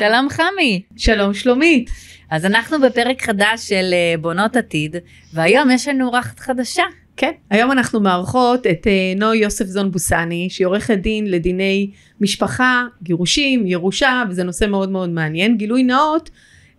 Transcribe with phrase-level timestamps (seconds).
[0.00, 0.82] שלום חמי.
[0.96, 1.90] שלום שלומית.
[2.30, 4.96] אז אנחנו בפרק חדש של אה, בונות עתיד,
[5.34, 6.82] והיום יש לנו אורחת חדשה.
[7.16, 11.90] כן, היום אנחנו מארחות את אה, נוי יוסף זון בוסני, שהיא עורכת דין לדיני
[12.20, 15.56] משפחה, גירושים, ירושה, וזה נושא מאוד מאוד מעניין.
[15.56, 16.30] גילוי נאות,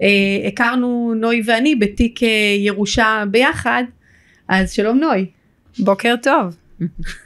[0.02, 0.08] אה,
[0.48, 3.84] הכרנו נוי ואני בתיק אה, ירושה ביחד,
[4.48, 5.26] אז שלום נוי.
[5.80, 6.58] בוקר טוב.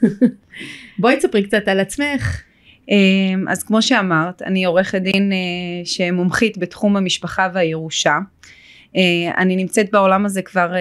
[0.98, 2.42] בואי תספרי קצת על עצמך.
[2.88, 5.36] אמ, אז כמו שאמרת, אני עורכת דין אה,
[5.84, 8.18] שמומחית בתחום המשפחה והירושה.
[8.96, 9.02] אה,
[9.38, 10.72] אני נמצאת בעולם הזה כבר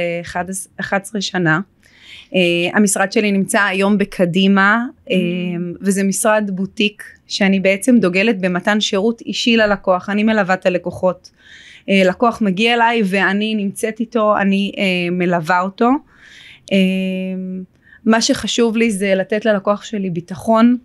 [0.79, 1.59] 11 אה, שנה.
[2.73, 4.85] המשרד שלי נמצא היום בקדימה,
[5.81, 11.31] וזה משרד בוטיק שאני בעצם דוגלת במתן שירות אישי ללקוח, אני מלווה את הלקוחות.
[11.87, 14.71] לקוח מגיע אליי ואני נמצאת איתו, אני
[15.11, 15.89] מלווה אותו.
[18.05, 20.77] מה שחשוב לי זה לתת ללקוח שלי ביטחון,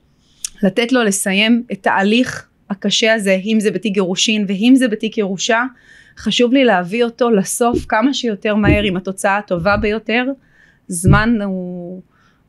[0.62, 5.64] לתת לו לסיים את ההליך הקשה הזה, אם זה בתיק גירושין ואם זה בתיק ירושה,
[6.18, 10.24] חשוב לי להביא אותו לסוף כמה שיותר מהר עם התוצאה הטובה ביותר.
[10.88, 12.02] זמן הוא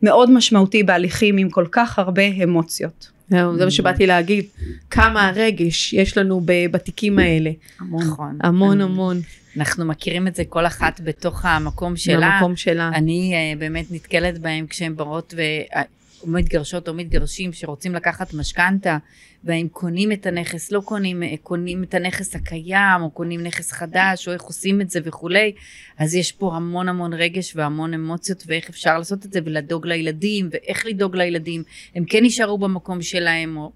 [0.04, 3.12] מאוד משמעותי בהליכים עם כל כך הרבה אמוציות.
[3.30, 4.46] זה מה שבאתי להגיד,
[4.90, 7.52] כמה רגש יש לנו בתיקים האלה.
[7.80, 8.04] המון.
[8.04, 8.38] נכון.
[8.42, 9.22] המון המון.
[9.58, 12.28] אנחנו מכירים את זה כל אחת בתוך המקום שלה.
[12.28, 12.92] המקום שלה.
[12.94, 15.82] אני uh, באמת נתקלת בהם כשהן באות או
[16.26, 18.98] מתגרשות או מתגרשים שרוצים לקחת משכנתה
[19.44, 24.34] והאם קונים את הנכס, לא קונים, קונים את הנכס הקיים או קונים נכס חדש או
[24.34, 25.52] איך עושים את זה וכולי,
[25.98, 30.50] אז יש פה המון המון רגש והמון אמוציות ואיך אפשר לעשות את זה ולדאוג לילדים
[30.52, 31.64] ואיך לדאוג לילדים,
[31.96, 33.72] הם כן יישארו במקום שלהם או...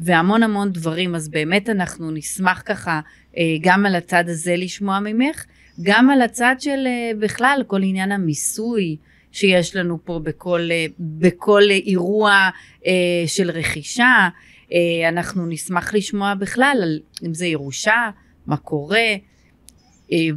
[0.00, 3.00] והמון המון דברים, אז באמת אנחנו נשמח ככה
[3.36, 5.44] אה, גם על הצד הזה לשמוע ממך,
[5.82, 8.96] גם על הצד של אה, בכלל כל עניין המיסוי.
[9.34, 12.48] שיש לנו פה בכל, אה, בכל אירוע
[12.86, 12.92] אה,
[13.26, 14.28] של רכישה.
[14.72, 18.10] אה, אנחנו נשמח לשמוע בכלל על אם זה ירושה,
[18.46, 19.06] מה קורה,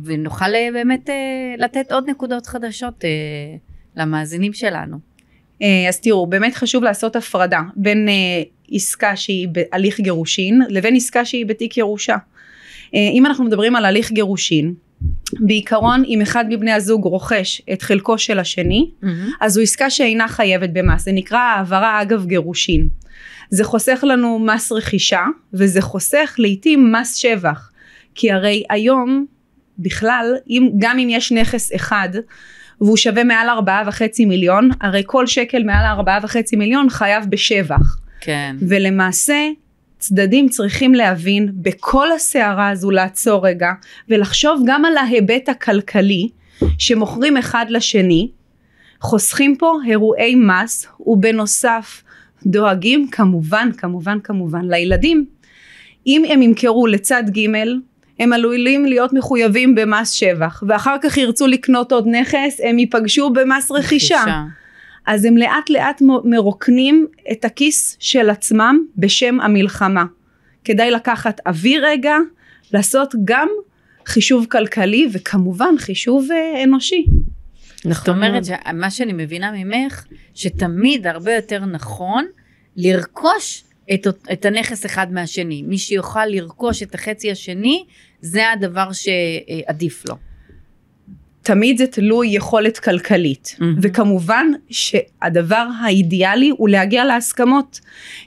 [0.03, 1.09] ונוכל באמת
[1.57, 3.03] לתת עוד נקודות חדשות
[3.95, 4.97] למאזינים שלנו.
[5.89, 8.07] אז תראו, באמת חשוב לעשות הפרדה בין
[8.71, 12.17] עסקה שהיא בהליך גירושין לבין עסקה שהיא בתיק ירושה.
[12.93, 14.73] אם אנחנו מדברים על הליך גירושין,
[15.39, 19.07] בעיקרון אם אחד מבני הזוג רוכש את חלקו של השני mm-hmm.
[19.41, 22.87] אז זו עסקה שאינה חייבת במס זה נקרא העברה אגב גירושין
[23.49, 27.71] זה חוסך לנו מס רכישה וזה חוסך לעיתים מס שבח
[28.15, 29.25] כי הרי היום
[29.79, 32.09] בכלל אם, גם אם יש נכס אחד
[32.81, 37.99] והוא שווה מעל ארבעה וחצי מיליון הרי כל שקל מעל ארבעה וחצי מיליון חייב בשבח
[38.21, 38.55] כן.
[38.67, 39.47] ולמעשה
[39.99, 43.71] צדדים צריכים להבין בכל הסערה הזו לעצור רגע
[44.09, 46.29] ולחשוב גם על ההיבט הכלכלי
[46.77, 48.29] שמוכרים אחד לשני
[49.01, 52.03] חוסכים פה אירועי מס ובנוסף
[52.45, 55.25] דואגים כמובן כמובן כמובן לילדים
[56.07, 57.45] אם הם ימכרו לצד ג'
[58.19, 63.71] הם עלולים להיות מחויבים במס שבח ואחר כך ירצו לקנות עוד נכס הם ייפגשו במס
[63.71, 64.15] רכישה.
[64.15, 64.43] רכישה.
[65.07, 70.05] אז הם לאט לאט מרוקנים את הכיס של עצמם בשם המלחמה.
[70.63, 72.15] כדאי לקחת אוויר רגע,
[72.73, 73.47] לעשות גם
[74.05, 77.05] חישוב כלכלי וכמובן חישוב אה, אנושי.
[77.85, 77.93] נכון.
[77.93, 82.25] זאת אומרת, מה שאני מבינה ממך, שתמיד הרבה יותר נכון
[82.75, 83.63] לרכוש
[83.93, 85.61] את, את הנכס אחד מהשני.
[85.61, 87.85] מי שיוכל לרכוש את החצי השני,
[88.21, 90.15] זה הדבר שעדיף לו.
[91.47, 93.55] תמיד זה תלוי יכולת כלכלית.
[93.59, 93.63] mm-hmm.
[93.81, 97.79] וכמובן שהדבר האידיאלי הוא להגיע להסכמות.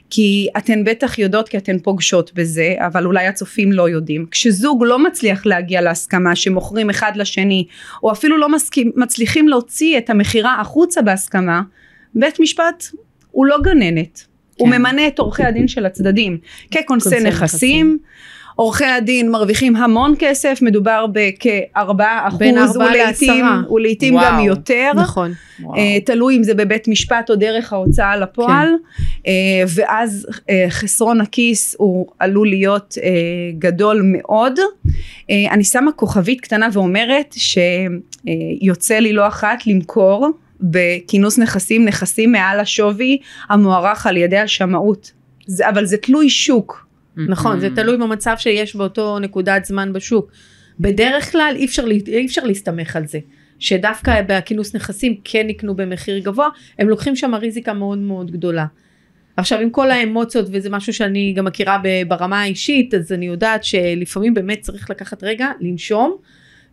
[0.09, 4.25] כי אתן בטח יודעות כי אתן פוגשות בזה אבל אולי הצופים לא יודעים.
[4.31, 7.65] כשזוג לא מצליח להגיע להסכמה שמוכרים אחד לשני
[8.03, 11.61] או אפילו לא מסכים, מצליחים להוציא את המכירה החוצה בהסכמה
[12.15, 12.85] בית משפט
[13.31, 14.17] הוא לא גננת.
[14.17, 14.25] כן.
[14.57, 16.37] הוא ממנה את עורכי הדין של הצדדים.
[16.71, 17.97] ככונסי נכסים, נכסים
[18.55, 24.91] עורכי הדין מרוויחים המון כסף, מדובר בכארבעה אחוז ולעיתים, ולעיתים גם יותר.
[24.95, 25.33] נכון.
[25.61, 25.65] Uh,
[26.05, 29.29] תלוי אם זה בבית משפט או דרך ההוצאה לפועל, כן.
[29.29, 33.01] uh, ואז uh, חסרון הכיס הוא עלול להיות uh,
[33.59, 34.59] גדול מאוד.
[34.59, 40.29] Uh, אני שמה כוכבית קטנה ואומרת שיוצא uh, לי לא אחת למכור
[40.61, 43.17] בכינוס נכסים נכסים מעל השווי
[43.49, 45.11] המוערך על ידי השמאות.
[45.45, 46.90] זה, אבל זה תלוי שוק.
[47.17, 50.31] נכון, זה תלוי במצב שיש באותו נקודת זמן בשוק.
[50.79, 53.19] בדרך כלל אי אפשר, אי אפשר להסתמך על זה.
[53.59, 56.47] שדווקא בכינוס נכסים כן יקנו במחיר גבוה,
[56.79, 58.65] הם לוקחים שם ריזיקה מאוד מאוד גדולה.
[59.37, 64.33] עכשיו עם כל האמוציות וזה משהו שאני גם מכירה ברמה האישית, אז אני יודעת שלפעמים
[64.33, 66.17] באמת צריך לקחת רגע, לנשום,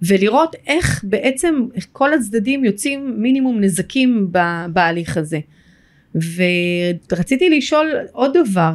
[0.02, 4.32] ולראות איך בעצם כל הצדדים יוצאים מינימום נזקים
[4.72, 5.40] בהליך הזה.
[7.10, 8.72] ורציתי לשאול עוד דבר,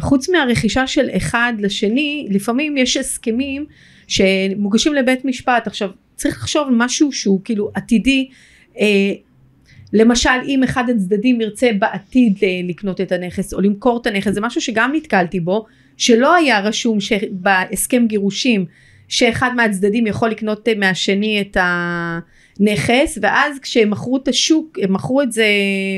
[0.00, 3.66] חוץ מהרכישה של אחד לשני, לפעמים יש הסכמים
[4.06, 5.66] שמוגשים לבית משפט.
[5.66, 8.28] עכשיו, צריך לחשוב על משהו שהוא כאילו עתידי.
[8.78, 9.12] אה,
[9.92, 14.40] למשל אם אחד הצדדים ירצה בעתיד ל- לקנות את הנכס או למכור את הנכס זה
[14.40, 15.66] משהו שגם נתקלתי בו
[15.96, 16.98] שלא היה רשום
[17.30, 18.64] בהסכם גירושים
[19.08, 21.56] שאחד מהצדדים יכול לקנות מהשני את
[22.60, 25.46] הנכס ואז כשהם מכרו את השוק הם מכרו את זה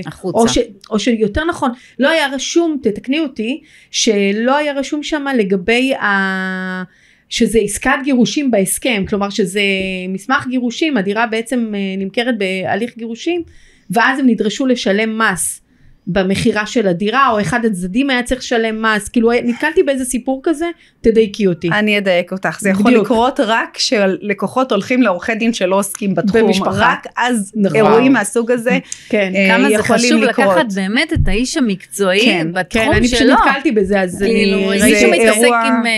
[0.06, 0.38] החוצה.
[0.38, 0.58] או, ש,
[0.90, 3.60] או שיותר נכון לא היה רשום תתקני אותי
[3.90, 6.82] שלא היה רשום שם לגבי ה...
[7.28, 9.62] שזה עסקת גירושים בהסכם כלומר שזה
[10.08, 13.42] מסמך גירושים הדירה בעצם אה, נמכרת בהליך גירושים
[13.90, 15.59] ואז הם נדרשו לשלם מס
[16.06, 20.66] במכירה של הדירה או אחד הצדדים היה צריך לשלם מס כאילו נתקלתי באיזה סיפור כזה
[21.00, 21.68] תדייקי אותי.
[21.72, 23.04] אני אדייק אותך זה יכול בדיוק.
[23.04, 26.70] לקרות רק כשלקוחות הולכים לעורכי דין שלא עוסקים בתחום במשפחה.
[26.74, 27.76] רק אז נכון.
[27.76, 29.32] אירועים מהסוג הזה כן.
[29.34, 30.46] אה, כמה זה יכולים חשוב לקרות.
[30.56, 33.32] לקחת באמת את האיש המקצועי כן, כן, בתחום אני פשוט שלו.
[33.34, 35.90] נתקלתי בזה אז כאילו, אני מי זה שמתעסק אירוע- עם, אה,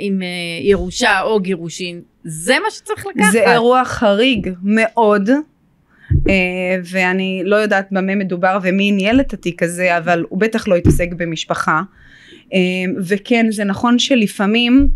[0.00, 0.26] עם אה,
[0.68, 3.32] ירושה או גירושין, זה מה שצריך לקחת.
[3.32, 5.30] זה אירוע חריג מאוד
[6.84, 11.08] ואני לא יודעת במה מדובר ומי ניהל את התיק הזה אבל הוא בטח לא התעסק
[11.16, 11.82] במשפחה.
[12.54, 12.58] אה,
[13.06, 14.88] וכן זה נכון שלפעמים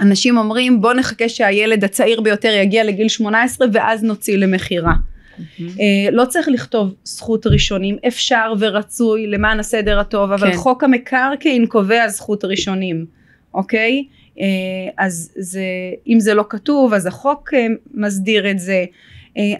[0.00, 4.94] אנשים אומרים בוא נחכה שהילד הצעיר ביותר יגיע לגיל 18 ואז נוציא למכירה.
[5.60, 10.56] אה, לא צריך לכתוב זכות ראשונים אפשר ורצוי למען הסדר הטוב אבל כן.
[10.56, 13.06] חוק המקרקעין קובע זכות ראשונים
[13.54, 14.04] אוקיי?
[14.40, 14.46] אה,
[14.98, 15.64] אז זה
[16.06, 18.72] אם זה לא כתוב אז החוק אה, מסדיר את זה.
[18.72, 18.84] אה,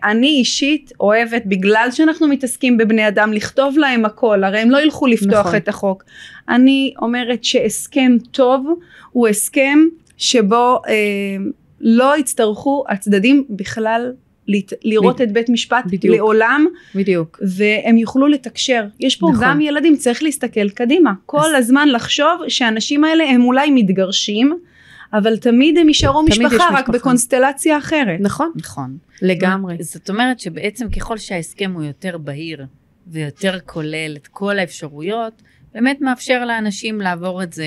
[0.04, 5.06] אני אישית אוהבת בגלל שאנחנו מתעסקים בבני אדם לכתוב להם הכל הרי הם לא ילכו
[5.06, 5.56] לפתוח נכון.
[5.56, 6.04] את החוק
[6.48, 8.78] אני אומרת שהסכם טוב
[9.12, 9.78] הוא הסכם
[10.16, 10.92] שבו אה,
[11.80, 14.12] לא יצטרכו הצדדים בכלל
[14.48, 16.16] לת- לראות את בית משפט בדיוק.
[16.16, 17.40] לעולם בדיוק.
[17.56, 18.84] והם יוכלו לתקשר.
[19.00, 19.44] יש פה נכון.
[19.46, 21.12] גם ילדים, צריך להסתכל קדימה.
[21.26, 24.58] כל הזמן לחשוב שהאנשים האלה הם אולי מתגרשים,
[25.12, 26.92] אבל תמיד הם יישארו תמיד משפחה, רק משפחה.
[26.92, 28.20] בקונסטלציה אחרת.
[28.20, 28.98] נכון נכון.
[29.22, 29.76] לגמרי.
[29.80, 32.66] זאת אומרת שבעצם ככל שההסכם הוא יותר בהיר
[33.06, 35.42] ויותר כולל את כל האפשרויות,
[35.74, 37.66] באמת מאפשר לאנשים לעבור את זה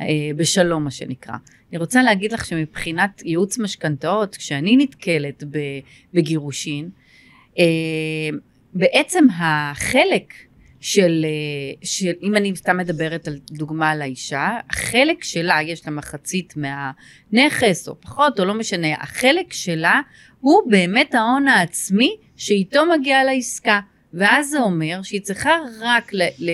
[0.00, 0.06] אה,
[0.36, 1.34] בשלום, מה שנקרא.
[1.70, 5.78] אני רוצה להגיד לך שמבחינת ייעוץ משכנתאות, כשאני נתקלת ב-
[6.14, 6.88] בגירושין,
[7.58, 7.64] אה,
[8.74, 10.34] בעצם החלק
[10.84, 15.92] של, אה, של, אם אני סתם מדברת על דוגמה על האישה, החלק שלה, יש לה
[15.92, 20.00] מחצית מהנכס או פחות או לא משנה, החלק שלה
[20.40, 23.80] הוא באמת ההון העצמי שאיתו מגיעה לעסקה.
[24.14, 26.12] ואז זה אומר שהיא צריכה רק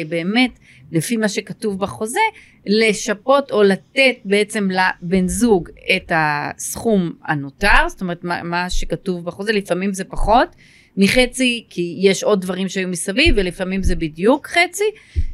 [0.08, 0.50] באמת,
[0.92, 2.20] לפי מה שכתוב בחוזה,
[2.66, 9.52] לשפות או לתת בעצם לבן זוג את הסכום הנותר, זאת אומרת מה, מה שכתוב בחוזה,
[9.52, 10.56] לפעמים זה פחות
[11.02, 14.84] מחצי, כי יש עוד דברים שהיו מסביב, ולפעמים זה בדיוק חצי,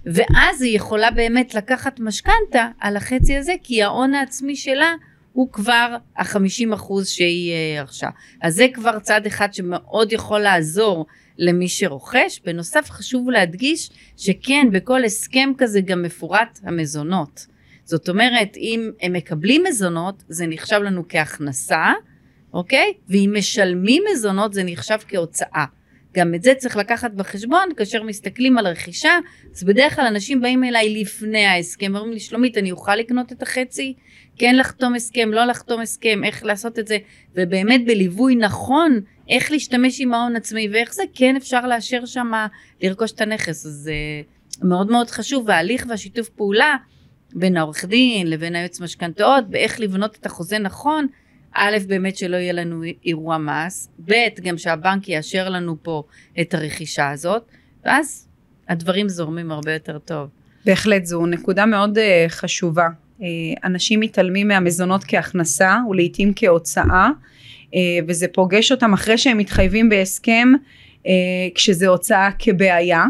[0.07, 4.95] ואז היא יכולה באמת לקחת משכנתה על החצי הזה, כי ההון העצמי שלה
[5.33, 8.09] הוא כבר החמישים אחוז שהיא אה, רכשה.
[8.43, 11.07] אז זה כבר צד אחד שמאוד יכול לעזור
[11.39, 12.41] למי שרוכש.
[12.45, 17.47] בנוסף חשוב להדגיש שכן בכל הסכם כזה גם מפורט המזונות.
[17.85, 21.93] זאת אומרת אם הם מקבלים מזונות זה נחשב לנו כהכנסה,
[22.57, 22.93] אוקיי?
[23.09, 25.65] ואם משלמים מזונות זה נחשב כהוצאה.
[26.15, 29.19] גם את זה צריך לקחת בחשבון כאשר מסתכלים על רכישה,
[29.55, 33.43] אז בדרך כלל אנשים באים אליי לפני ההסכם, אומרים לי שלומית אני אוכל לקנות את
[33.43, 33.95] החצי?
[34.39, 36.99] כן לחתום הסכם, לא לחתום הסכם, איך לעשות את זה,
[37.35, 42.33] ובאמת בליווי נכון, איך להשתמש עם ההון עצמי ואיך זה כן אפשר לאשר שם
[42.83, 43.95] לרכוש את הנכס, אז זה
[44.63, 46.77] מאוד מאוד חשוב, וההליך והשיתוף פעולה
[47.35, 51.07] בין העורך דין לבין היועץ משכנתאות, באיך לבנות את החוזה נכון,
[51.57, 56.03] א', באמת שלא יהיה לנו אירוע מס, ב', גם שהבנק יאשר לנו פה
[56.41, 57.43] את הרכישה הזאת,
[57.85, 58.29] ואז
[58.69, 60.29] הדברים זורמים הרבה יותר טוב.
[60.65, 62.89] בהחלט זו נקודה מאוד uh, חשובה.
[63.21, 63.23] Uh,
[63.65, 67.75] אנשים מתעלמים מהמזונות כהכנסה ולעיתים כהוצאה uh,
[68.09, 70.49] וזה פוגש אותם אחרי שהם מתחייבים בהסכם
[71.03, 71.07] uh,
[71.55, 73.05] כשזה הוצאה כבעיה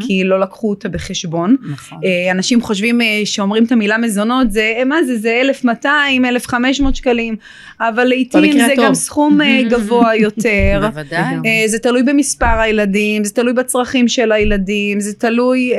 [0.00, 1.56] כי לא לקחו אותה בחשבון.
[1.72, 1.98] נכון.
[2.04, 6.96] אה, אנשים חושבים אה, שאומרים את המילה מזונות זה אה, מה זה זה 1200 1500
[6.96, 7.36] שקלים
[7.80, 8.84] אבל לעיתים זה הטוב.
[8.84, 10.80] גם סכום אה, גבוה יותר.
[10.90, 11.68] בוודאי.
[11.68, 15.72] זה תלוי במספר הילדים, זה תלוי בצרכים של הילדים, זה תלוי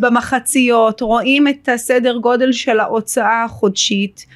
[0.00, 4.26] במחציות, רואים את הסדר גודל של ההוצאה החודשית,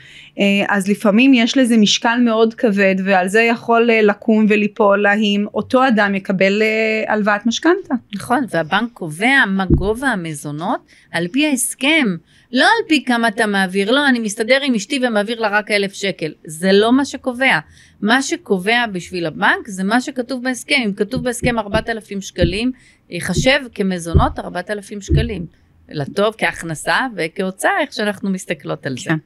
[0.69, 5.89] אז לפעמים יש לזה משקל מאוד כבד ועל זה יכול אה, לקום וליפול האם אותו
[5.89, 7.95] אדם יקבל אה, הלוואת משכנתה.
[8.15, 10.81] נכון, והבנק קובע מה גובה המזונות
[11.13, 12.17] על פי ההסכם,
[12.53, 15.93] לא על פי כמה אתה מעביר, לא, אני מסתדר עם אשתי ומעביר לה רק אלף
[15.93, 17.59] שקל, זה לא מה שקובע.
[18.01, 22.73] מה שקובע בשביל הבנק זה מה שכתוב בהסכם, אם כתוב בהסכם 4,000 שקלים,
[23.11, 25.47] ייחשב כמזונות 4,000 שקלים.
[25.89, 29.11] לטוב כהכנסה וכהוצאה, איך שאנחנו מסתכלות על זה.
[29.11, 29.17] כן.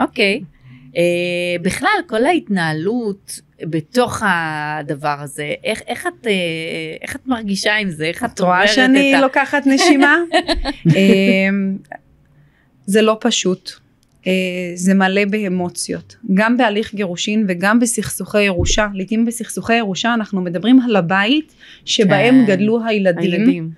[0.00, 0.40] אוקיי.
[0.96, 1.02] אה,
[1.62, 6.32] בכלל, כל ההתנהלות בתוך הדבר הזה, איך, איך, את, אה,
[7.02, 8.04] איך את מרגישה עם זה?
[8.04, 9.20] איך את את רואה שאני את.
[9.20, 10.16] לוקחת נשימה?
[10.96, 11.76] אמ,
[12.86, 13.70] זה לא פשוט.
[14.26, 14.32] אה,
[14.74, 16.16] זה מלא באמוציות.
[16.34, 18.86] גם בהליך גירושין וגם בסכסוכי ירושה.
[18.94, 21.54] לעתים בסכסוכי ירושה אנחנו מדברים על הבית
[21.84, 22.52] שבהם כן.
[22.52, 23.32] גדלו הילדים.
[23.32, 23.70] הילדים.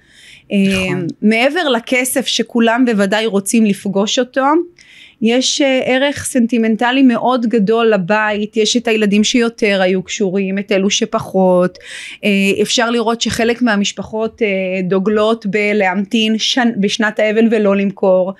[0.53, 1.07] אה, נכון.
[1.23, 4.45] מעבר לכסף שכולם בוודאי רוצים לפגוש אותו,
[5.23, 10.91] יש אה, ערך סנטימנטלי מאוד גדול לבית, יש את הילדים שיותר היו קשורים, את אלו
[10.91, 11.79] שפחות,
[12.25, 14.49] אה, אפשר לראות שחלק מהמשפחות אה,
[14.89, 18.33] דוגלות בלהמתין שנ, בשנת האבל ולא למכור,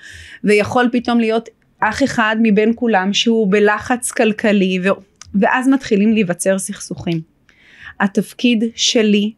[0.43, 4.87] ויכול פתאום להיות אח אחד מבין כולם שהוא בלחץ כלכלי, ו,
[5.35, 7.21] ואז מתחילים להיווצר סכסוכים.
[7.99, 9.31] התפקיד שלי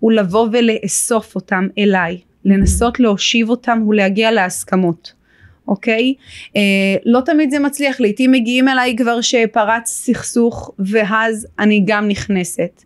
[0.00, 5.23] הוא לבוא ולאסוף אותם אליי, לנסות להושיב אותם ולהגיע להסכמות.
[5.68, 6.14] אוקיי?
[6.56, 6.62] אה,
[7.04, 12.82] לא תמיד זה מצליח, לעתים מגיעים אליי כבר שפרץ סכסוך ואז אני גם נכנסת.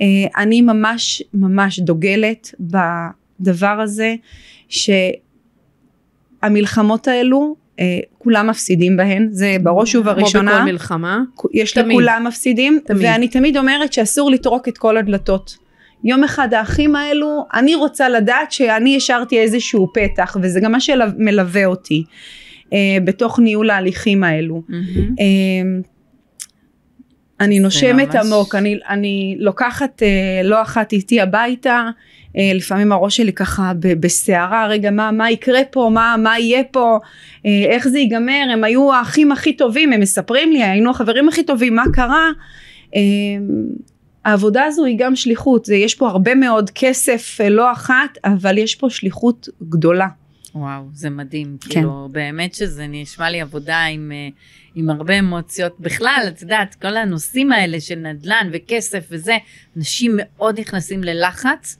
[0.00, 0.06] אה,
[0.36, 4.14] אני ממש ממש דוגלת בדבר הזה
[6.38, 10.54] שהמלחמות האלו אה, כולם מפסידים בהן, זה בראש כמו ובראשונה.
[10.54, 11.20] בכל מלחמה.
[11.52, 11.86] יש תמיד.
[11.86, 13.02] לכולם מפסידים, תמיד.
[13.02, 15.56] ואני תמיד אומרת שאסור לטרוק את כל הדלתות.
[16.04, 21.64] יום אחד האחים האלו, אני רוצה לדעת שאני השארתי איזשהו פתח, וזה גם מה שמלווה
[21.66, 22.04] אותי
[22.72, 24.62] אה, בתוך ניהול ההליכים האלו.
[24.68, 25.14] מהמם.
[25.20, 25.80] אה,
[27.40, 30.08] אני נושמת ממש- עמוק, אני, אני לוקחת אה,
[30.44, 31.88] לא אחת איתי הביתה,
[32.36, 36.98] אה, לפעמים הראש שלי ככה בסערה, רגע מה, מה יקרה פה, מה, מה יהיה פה,
[37.46, 41.42] אה, איך זה ייגמר, הם היו האחים הכי טובים, הם מספרים לי, היינו החברים הכי
[41.42, 42.28] טובים, מה קרה?
[42.96, 43.00] אה,
[44.24, 48.58] העבודה הזו היא גם שליחות, זה, יש פה הרבה מאוד כסף, אה, לא אחת, אבל
[48.58, 50.08] יש פה שליחות גדולה.
[50.54, 51.56] וואו, זה מדהים.
[51.60, 51.70] כן.
[51.70, 54.28] כאילו, באמת שזה נשמע לי עבודה עם, אה,
[54.74, 55.80] עם הרבה אמוציות.
[55.80, 59.36] בכלל, את יודעת, כל הנושאים האלה של נדל"ן וכסף וזה,
[59.76, 61.76] אנשים מאוד נכנסים ללחץ,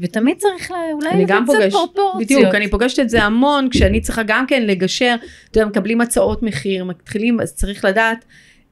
[0.00, 2.22] ותמיד צריך לה, אולי קצת פוגשת, פרופורציות.
[2.22, 5.16] בדיוק, אני פוגשת את זה המון, כשאני צריכה גם כן לגשר,
[5.50, 8.24] אתה יודע, מקבלים הצעות מחיר, מתחילים, אז צריך לדעת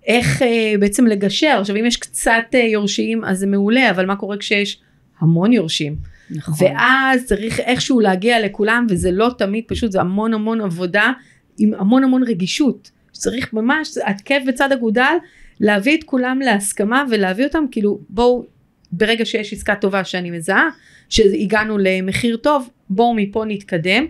[0.07, 1.57] איך אה, בעצם לגשר.
[1.61, 4.81] עכשיו, אם יש קצת אה, יורשים, אז זה מעולה, אבל מה קורה כשיש
[5.21, 5.97] המון יורשים?
[6.31, 6.55] נכון.
[6.59, 11.13] ואז צריך איכשהו להגיע לכולם, וזה לא תמיד פשוט, זה המון המון עבודה,
[11.59, 12.91] עם המון המון רגישות.
[13.13, 15.15] צריך ממש, עקב בצד אגודל,
[15.61, 18.45] להביא את כולם להסכמה ולהביא אותם, כאילו, בואו,
[18.93, 20.69] ברגע שיש עסקה טובה שאני מזהה,
[21.09, 24.07] שהגענו למחיר טוב, בואו מפה נתקדם.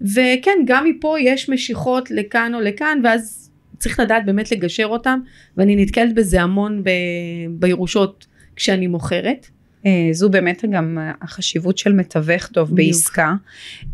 [0.00, 3.49] וכן, גם מפה יש משיכות לכאן או לכאן, ואז
[3.80, 5.20] צריך לדעת באמת לגשר אותם,
[5.56, 6.90] ואני נתקלת בזה המון ב-
[7.58, 9.50] בירושות כשאני מוכרת.
[9.86, 12.88] אה, זו באמת גם החשיבות של מתווך טוב בדיוק.
[12.88, 13.32] בעסקה.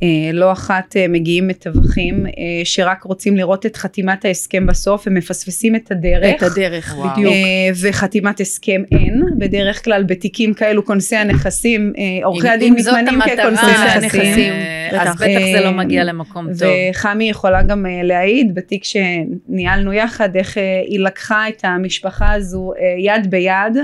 [0.02, 2.26] אה, לא אחת אה, מגיעים מתווכים
[2.64, 6.36] שרק רוצים לראות את חתימת ההסכם בסוף, הם מפספסים את הדרך.
[6.36, 7.10] את הדרך, וואו.
[7.12, 7.34] בדיוק.
[7.80, 11.92] וחתימת הסכם אין, בדרך כלל בתיקים כאלו כונסי הנכסים,
[12.24, 14.52] עורכי הדין אם זאת מתמנים המטרה, ככונסי נכסים.
[14.92, 15.40] אז בטח.
[15.52, 16.68] זה לא מגיע למקום טוב.
[16.90, 23.76] וחמי יכולה גם להעיד בתיק שניהלנו יחד איך היא לקחה את המשפחה הזו יד ביד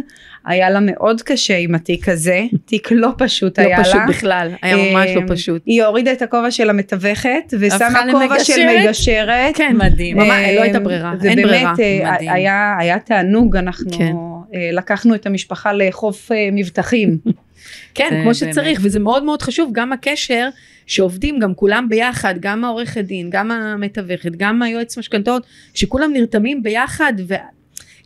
[0.47, 4.49] היה לה מאוד קשה עם התיק הזה תיק לא פשוט לא היה פשוט לה בכלל,
[4.63, 5.63] היה ממש אה, לא פשוט.
[5.67, 8.67] היא הורידה את הכובע של המתווכת ושמה כובע של?
[8.85, 10.21] מגשרת כן, מדהים.
[10.21, 11.75] אה, לא הייתה ברירה, אין ובאמת ברירה.
[11.81, 12.31] אה, מדהים.
[12.79, 14.13] היה, תענוג אנחנו כן.
[14.55, 17.19] אה, לקחנו את המשפחה לחוף אה, מבטחים
[17.95, 18.35] כן, כמו.
[18.35, 20.49] שצריך, וזה מאוד מאוד חשוב, גם הקשר
[20.87, 27.13] שעובדים גם כולם ביחד, גם העורכת דין, גם המתווכת, גם היועץ משכנתאות, שכולם נרתמים ביחד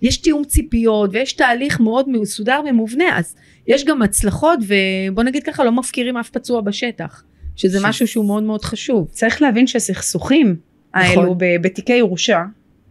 [0.03, 3.35] ויש תיאום ציפיות ויש תהליך מאוד מסודר ומובנה, אז
[3.67, 7.23] יש גם הצלחות ובוא נגיד ככה לא מפקירים אף פצוע בשטח,
[7.57, 9.09] שזה ש- משהו שהוא מאוד מאוד חשוב.
[9.11, 10.57] צריך להבין שהסכסוכים
[10.95, 11.39] האלו נכון.
[11.39, 12.43] ב- בתיקי ירושה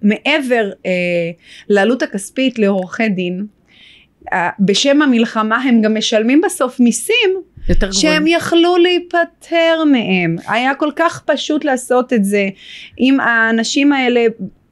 [0.01, 0.91] מעבר אה,
[1.69, 3.45] לעלות הכספית לעורכי דין
[4.33, 7.29] אה, בשם המלחמה הם גם משלמים בסוף מיסים
[7.69, 8.27] יותר שהם גבוהים.
[8.37, 12.49] יכלו להיפטר מהם היה כל כך פשוט לעשות את זה
[12.99, 14.25] אם האנשים האלה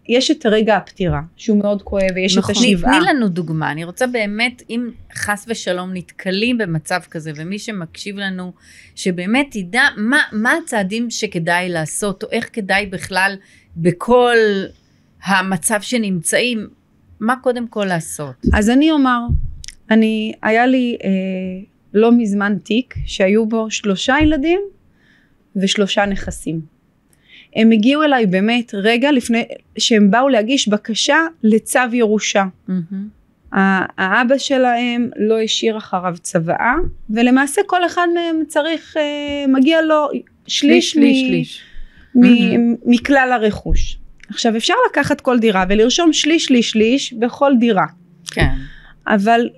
[0.10, 2.55] יש את רגע הפטירה שהוא מאוד כואב ויש נכון.
[2.55, 7.60] את השבעה תני לנו דוגמה, אני רוצה באמת, אם חס ושלום נתקלים במצב כזה, ומי
[7.60, 8.53] שמקשיב לנו,
[8.95, 13.36] שבאמת ידע מה, מה הצעדים שכדאי לעשות, או איך כדאי בכלל
[13.77, 14.36] בכל
[15.24, 16.67] המצב שנמצאים,
[17.19, 18.36] מה קודם כל לעשות.
[18.53, 19.19] אז אני אומר,
[19.91, 21.10] אני, היה לי אה,
[21.93, 24.60] לא מזמן תיק שהיו בו שלושה ילדים
[25.55, 26.73] ושלושה נכסים.
[27.55, 29.43] הם הגיעו אליי באמת רגע לפני
[29.77, 32.43] שהם באו להגיש בקשה לצו ירושה.
[33.53, 36.74] ה- האבא שלהם לא השאיר אחריו צוואה
[37.10, 39.03] ולמעשה כל אחד מהם צריך, אה,
[39.48, 40.07] מגיע לו
[40.48, 41.62] שליש, שליש, מ- שליש.
[42.15, 43.98] מ- מכלל הרכוש.
[44.29, 47.86] עכשיו אפשר לקחת כל דירה ולרשום שליש שליש שליש בכל דירה,
[48.31, 48.50] כן.
[49.07, 49.50] אבל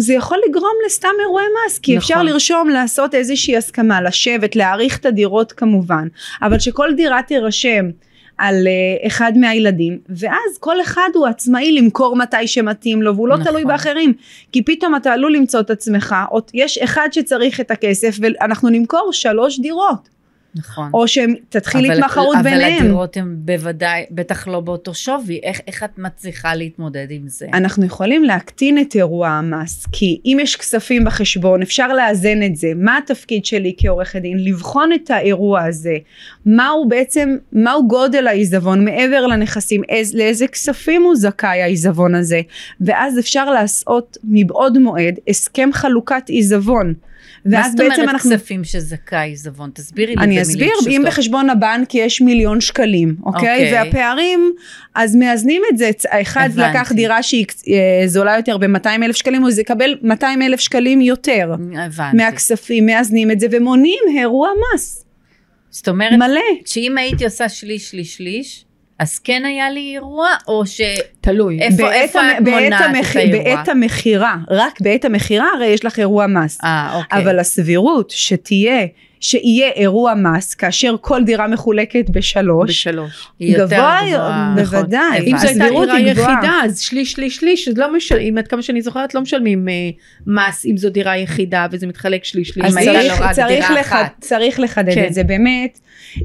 [0.00, 2.02] זה יכול לגרום לסתם אירועי מס, כי נכון.
[2.02, 6.08] אפשר לרשום לעשות איזושהי הסכמה, לשבת, להעריך את הדירות כמובן,
[6.42, 7.90] אבל שכל דירה תירשם
[8.38, 13.34] על uh, אחד מהילדים, ואז כל אחד הוא עצמאי למכור מתי שמתאים לו, והוא לא
[13.34, 13.46] נכון.
[13.46, 14.12] תלוי באחרים,
[14.52, 16.16] כי פתאום אתה עלול למצוא את עצמך,
[16.54, 20.08] יש אחד שצריך את הכסף ואנחנו נמכור שלוש דירות,
[20.54, 20.90] נכון.
[20.94, 22.84] או שתתחיל אבל- התמחרות אבל ביניהם.
[22.84, 25.40] הדירות הן בוודאי, בטח לא באותו שווי.
[25.42, 27.46] איך, איך את מצליחה להתמודד עם זה?
[27.54, 32.72] אנחנו יכולים להקטין את אירוע המס, כי אם יש כספים בחשבון אפשר לאזן את זה.
[32.76, 34.44] מה התפקיד שלי כעורכת דין?
[34.44, 35.96] לבחון את האירוע הזה.
[36.46, 42.40] מהו בעצם, מהו גודל העיזבון מעבר לנכסים, איז, לאיזה כספים הוא זכאי העיזבון הזה.
[42.80, 46.94] ואז אפשר לעשות מבעוד מועד הסכם חלוקת עיזבון.
[47.44, 48.30] מה זאת אומרת אנחנו...
[48.30, 49.70] כספים שזכאי עיזבון?
[49.74, 50.92] תסבירי לי אני במילים אסביר, פשוטות.
[50.92, 53.40] אם בחשבון הבנק יש מיליון שקלים, אוקיי?
[53.40, 53.72] אוקיי.
[53.72, 54.52] והפערים,
[54.94, 56.70] אז מאזנים את זה, האחד הבנתי.
[56.78, 61.54] לקח דירה שהיא אה, זולה יותר ב-200 אלף שקלים, אז יקבל 200 אלף שקלים יותר
[61.76, 62.16] הבנתי.
[62.16, 65.04] מהכספים, מאזנים את זה ומונעים אירוע מס,
[65.70, 66.40] זאת אומרת, מלא.
[66.66, 68.64] שאם הייתי עושה שליש, שליש, שליש,
[69.00, 70.80] אז כן היה לי אירוע, או ש...
[71.20, 71.58] תלוי.
[71.62, 73.44] איפה- בעת איפה המ- את מונעת את המח- האירוע?
[73.54, 76.58] בעת המכירה, רק בעת המכירה הרי יש לך אירוע מס.
[76.64, 77.22] אה, אוקיי.
[77.22, 78.80] אבל הסבירות שתהיה,
[79.20, 83.28] שיהיה אירוע מס כאשר כל דירה מחולקת בשלוש, בשלוש.
[83.38, 84.54] היא יותר גבוה, גבוהה.
[84.56, 85.18] בוודאי.
[85.18, 85.28] נכון.
[85.28, 86.32] אם זו הייתה דירה גבוהה.
[86.32, 89.74] יחידה, אז שליש, שליש, שליש, אז לא משלמים, עד כמה שאני זוכרת, לא משלמים אה,
[90.26, 92.66] מס אם זו דירה יחידה וזה מתחלק שליש, שליש.
[92.66, 93.00] אז אם הייתה
[93.32, 93.92] צריך, צריך, לח...
[94.20, 95.06] צריך לחדד כן.
[95.06, 95.78] את זה באמת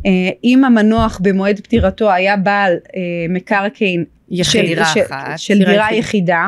[0.06, 0.12] אה,
[0.44, 4.06] אם המנוח במועד פטירתו היה בעל אה, מקרקעין
[4.44, 6.00] של דירה של, אחת, של דירה דירה יחידה.
[6.00, 6.46] יחידה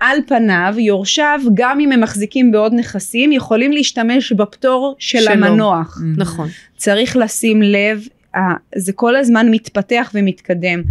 [0.00, 5.30] על פניו יורשיו גם אם הם מחזיקים בעוד נכסים יכולים להשתמש בפטור של שלו.
[5.32, 6.20] המנוח Mhm.
[6.20, 6.48] נכון.
[6.76, 8.02] צריך לשים לב
[8.76, 10.82] זה כל הזמן מתפתח ומתקדם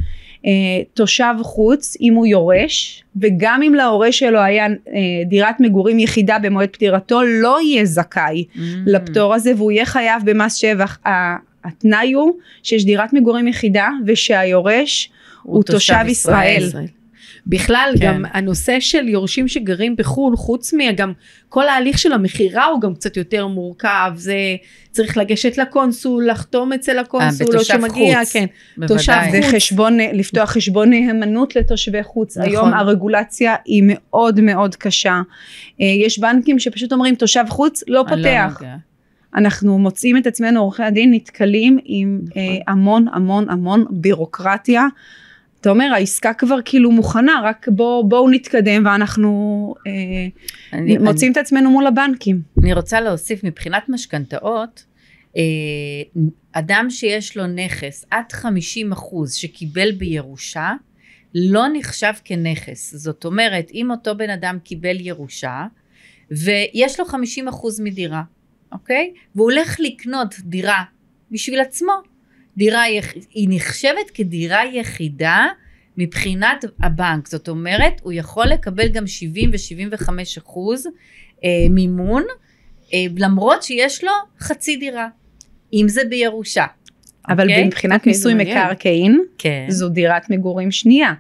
[0.45, 0.51] אה,
[0.93, 4.73] תושב חוץ אם הוא יורש וגם אם להורה שלו היה אה,
[5.25, 8.59] דירת מגורים יחידה במועד פטירתו לא יהיה זכאי Mhm.
[8.85, 10.97] לפטור הזה והוא יהיה חייב במס שבח.
[11.65, 12.31] התנאי הוא
[12.63, 15.09] שיש דירת מגורים יחידה ושהיורש
[15.43, 16.69] הוא תושב ישראל.
[17.49, 18.05] בכלל כן.
[18.05, 21.13] גם הנושא של יורשים שגרים בחו"ל חוץ מגם
[21.49, 24.35] כל ההליך של המכירה הוא גם קצת יותר מורכב זה
[24.91, 28.33] צריך לגשת לקונסול לחתום אצל הקונסול או שמגיע חוץ.
[28.33, 28.45] כן
[28.77, 28.97] בוודאי.
[28.97, 29.45] תושב חוץ.
[29.49, 32.37] וחשבון, לפתוח חשבון נאמנות לתושבי חוץ.
[32.37, 32.49] נכון.
[32.49, 35.21] היום הרגולציה היא מאוד מאוד קשה.
[35.81, 38.61] אה, יש בנקים שפשוט אומרים תושב חוץ לא לא פותח.
[39.35, 42.41] אנחנו מוצאים את עצמנו עורכי הדין נתקלים עם נכון.
[42.41, 44.87] אה, המון המון המון בירוקרטיה.
[45.67, 49.91] אתה אומר העסקה כבר כאילו מוכנה רק בוא, בואו נתקדם ואנחנו אה,
[50.73, 52.41] אני- מוצאים את עצמנו מול הבנקים.
[52.63, 54.83] אני רוצה להוסיף מבחינת משכנתאות,
[55.37, 55.41] אה,
[56.51, 60.71] אדם שיש לו נכס עד 50 אחוז שקיבל בירושה,
[61.35, 62.95] לא נחשב כנכס.
[62.95, 65.65] זאת אומרת, אם אותו בן אדם קיבל ירושה,
[66.31, 68.23] ויש לו 50 אחוז מדירה,
[68.71, 69.13] אוקיי?
[69.35, 70.83] והוא הולך לקנות דירה
[71.31, 71.91] בשביל עצמו,
[72.57, 73.13] דירה, יח...
[73.33, 75.45] היא נחשבת כדירה יחידה
[75.97, 77.27] מבחינת הבנק.
[77.27, 80.87] זאת אומרת, הוא יכול לקבל גם 70 ו-75 אחוז
[81.43, 82.23] אה, מימון,
[82.93, 85.07] אה, למרות שיש לו חצי דירה,
[85.73, 86.65] אם זה בירושה.
[87.29, 87.63] אבל אוקיי?
[87.63, 88.51] מבחינת אוקיי, זה מיסוי.
[88.53, 89.65] מקרקעין כן.
[89.69, 91.13] זו דירת מגורים שנייה.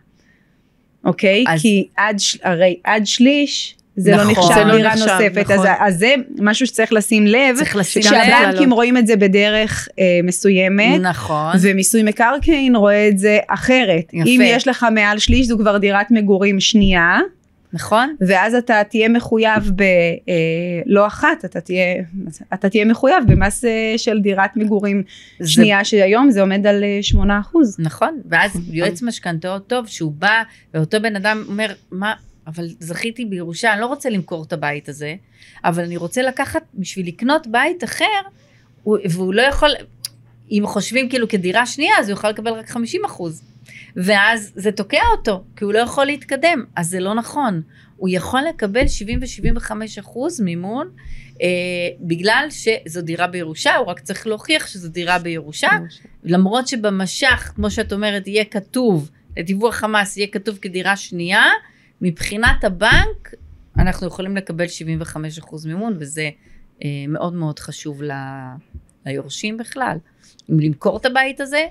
[1.05, 1.43] אוקיי?
[1.47, 4.25] אז- כי עד, הרי עד שליש זה נכון.
[4.25, 5.67] לא נחשב זה לא דירה נחשב, נוספת, נכון.
[5.67, 8.01] אז, אז זה משהו שצריך לשים לב, צריך לשים.
[8.01, 8.73] שהבנקים לב.
[8.73, 11.55] רואים את זה בדרך אה, מסוימת, נכון.
[11.61, 14.13] ומיסוי מקרקעין רואה את זה אחרת.
[14.13, 14.29] יפה.
[14.29, 17.19] אם יש לך מעל שליש זו כבר דירת מגורים שנייה,
[17.73, 18.15] נכון?
[18.21, 19.81] ואז אתה תהיה מחויב ב...
[19.81, 20.35] אה,
[20.85, 21.85] לא אחת, אתה תהיה,
[22.53, 25.03] אתה תהיה מחויב במס אה, של דירת מגורים
[25.39, 27.57] זה- שנייה, שהיום זה עומד על אה, 8%.
[27.79, 30.41] נכון, ואז יועץ משכנתאות טוב שהוא בא
[30.73, 32.13] ואותו בן אדם אומר מה
[32.47, 35.15] אבל זכיתי בירושה אני לא רוצה למכור את הבית הזה
[35.63, 38.05] אבל אני רוצה לקחת בשביל לקנות בית אחר
[38.83, 39.69] הוא- והוא לא יכול
[40.51, 43.41] אם חושבים כאילו כדירה שנייה אז הוא יכול לקבל רק 50 אחוז.
[43.95, 46.63] ואז זה תוקע אותו כי הוא לא יכול להתקדם.
[46.75, 47.61] אז זה לא נכון.
[47.97, 50.89] הוא יכול לקבל 70 ו-75 אחוז מימון
[51.41, 51.47] אה,
[51.99, 55.69] בגלל שזו דירה בירושה הוא רק צריך להוכיח שזו דירה בירושה
[56.23, 61.43] למרות שבמשך, כמו שאת אומרת, יהיה כתוב, לדיווח המס יהיה כתוב כדירה שנייה,
[62.01, 63.33] מבחינת הבנק,
[63.77, 64.65] אנחנו יכולים לקבל
[65.45, 66.29] 75% מימון, וזה
[66.83, 68.11] אה, מאוד מאוד חשוב ל,
[69.05, 69.97] ליורשים בכלל.
[70.51, 71.65] אם למכור את הבית הזה,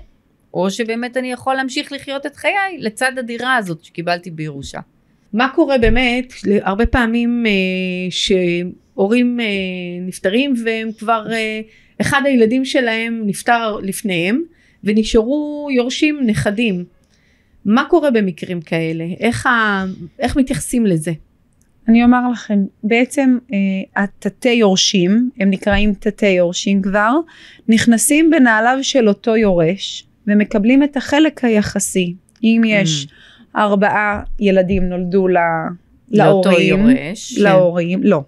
[0.53, 4.79] או שבאמת אני יכול להמשיך לחיות את חיי לצד הדירה הזאת שקיבלתי בירושה.
[5.33, 7.51] מה קורה באמת, הרבה פעמים אה,
[8.09, 9.45] שהורים אה,
[10.07, 11.61] נפטרים והם כבר, אה,
[12.01, 14.43] אחד הילדים שלהם נפטר לפניהם
[14.83, 16.85] ונשארו יורשים נכדים.
[17.67, 19.05] מה קורה במקרים כאלה?
[19.19, 19.85] איך, ה...
[20.19, 21.11] איך מתייחסים לזה?
[21.87, 23.57] אני אומר לכם, בעצם אה,
[24.03, 27.11] התתי יורשים, הם נקראים תתי יורשים כבר,
[27.67, 32.15] נכנסים בנעליו של אותו יורש ומקבלים את החלק היחסי.
[32.43, 33.59] אם יש Mm.
[33.59, 35.37] ארבעה ילדים נולדו ל...
[36.11, 37.35] לאותו להורים, יורש.
[37.35, 37.43] כן.
[37.43, 38.21] להורים, לא.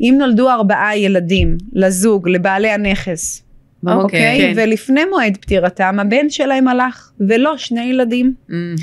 [0.00, 3.42] אם נולדו ארבעה ילדים לזוג, לבעלי הנכס,
[3.86, 4.38] אוקיי, אוקיי?
[4.38, 4.52] כן.
[4.56, 8.34] ולפני מועד פטירתם הבן שלהם הלך, ולא שני ילדים.
[8.48, 8.76] מהמם.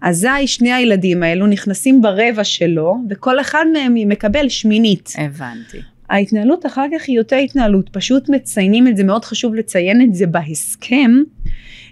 [0.00, 5.12] אזי שני הילדים האלו נכנסים ברבע שלו, וכל אחד מהם מקבל שמינית.
[5.18, 5.78] הבנתי.
[6.10, 10.26] ההתנהלות אחר כך היא אותה התנהלות, פשוט מציינים את זה, מאוד חשוב לציין את זה
[10.26, 11.10] בהסכם.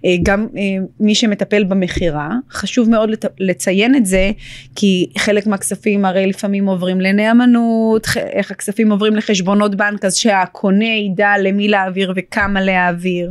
[0.05, 0.63] אה, גם אה,
[1.01, 4.31] מי שמטפל במכירה, חשוב מאוד לציין את זה,
[4.75, 11.33] כי חלק מהכספים הרי לפעמים עוברים לנאמנות, איך הכספים עוברים לחשבונות בנק, אז שהקונה ידע
[11.43, 13.31] למי להעביר וכמה להעביר.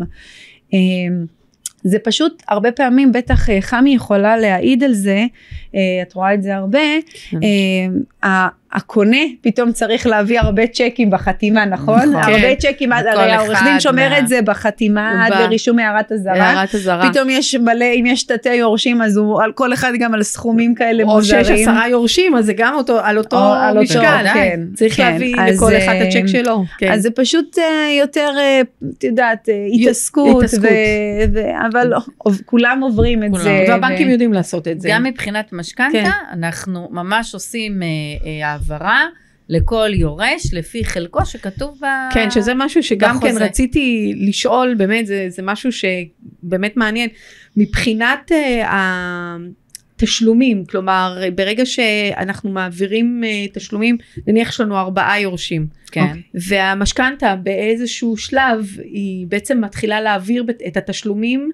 [0.73, 0.80] אה,
[1.84, 5.25] זה פשוט הרבה פעמים בטח חמי יכולה להעיד על זה,
[6.02, 6.80] את רואה את זה הרבה,
[7.30, 7.38] כן.
[8.24, 12.00] אה, הקונה פתאום צריך להביא הרבה צ'קים בחתימה נכון?
[12.00, 12.16] נכון.
[12.34, 12.74] הרבה כן.
[12.74, 16.44] צ'קים, הרי העורך דין אחד שומר מה- את זה בחתימה עד לרישום הערת אזהרה.
[16.50, 17.10] הערת אזהרה.
[17.12, 20.76] פתאום יש מלא, אם יש תתי יורשים אז הוא על כל אחד גם על סכומים
[20.76, 21.44] כאלה או מוזרים.
[21.46, 24.26] שיש עשרה יורשים אז זה גם אותו, על אותו או על אותו, משקל.
[24.34, 25.12] כן, צריך כן.
[25.12, 26.63] להביא אז, לכל אחד את אה, הצ'ק שלו.
[26.78, 26.92] כן.
[26.92, 27.63] אז זה פשוט אה,
[28.00, 28.62] יותר, אה,
[28.98, 30.63] את יודעת, אה, התעסקות, התעסקות.
[30.63, 31.94] ו- ו- אבל
[32.46, 33.44] כולם עוברים את כולם.
[33.44, 33.66] זה.
[33.70, 34.90] והבנקים ו- יודעים לעשות את זה.
[34.92, 36.10] גם מבחינת משכנתה, כן.
[36.32, 37.88] אנחנו ממש עושים אה,
[38.25, 39.06] אה, העברה
[39.49, 41.86] לכל יורש לפי חלקו שכתוב ב...
[42.13, 43.45] כן, שזה משהו שגם כן בחוזה.
[43.45, 47.10] רציתי לשאול, באמת, זה, זה משהו שבאמת מעניין.
[47.58, 48.67] מבחינת uh,
[49.95, 56.01] התשלומים, כלומר, ברגע שאנחנו מעבירים uh, תשלומים, נניח יש לנו ארבעה יורשים, כן.
[56.01, 56.21] אוקיי.
[56.34, 61.51] והמשכנתה באיזשהו שלב, היא בעצם מתחילה להעביר את התשלומים,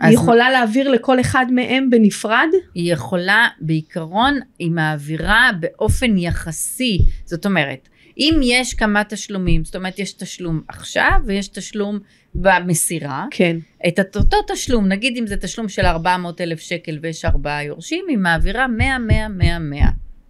[0.00, 2.48] היא יכולה להעביר לכל אחד מהם בנפרד?
[2.74, 6.98] היא יכולה, בעיקרון, היא מעבירה באופן יחסי.
[7.24, 11.98] זאת אומרת, אם יש כמה תשלומים, זאת אומרת, יש תשלום עכשיו ויש תשלום
[12.34, 13.56] במסירה, כן.
[13.88, 18.18] את אותו תשלום, נגיד אם זה תשלום של 400 אלף שקל ויש ארבעה יורשים, היא
[18.18, 19.80] מעבירה 100, 100, 100, 100,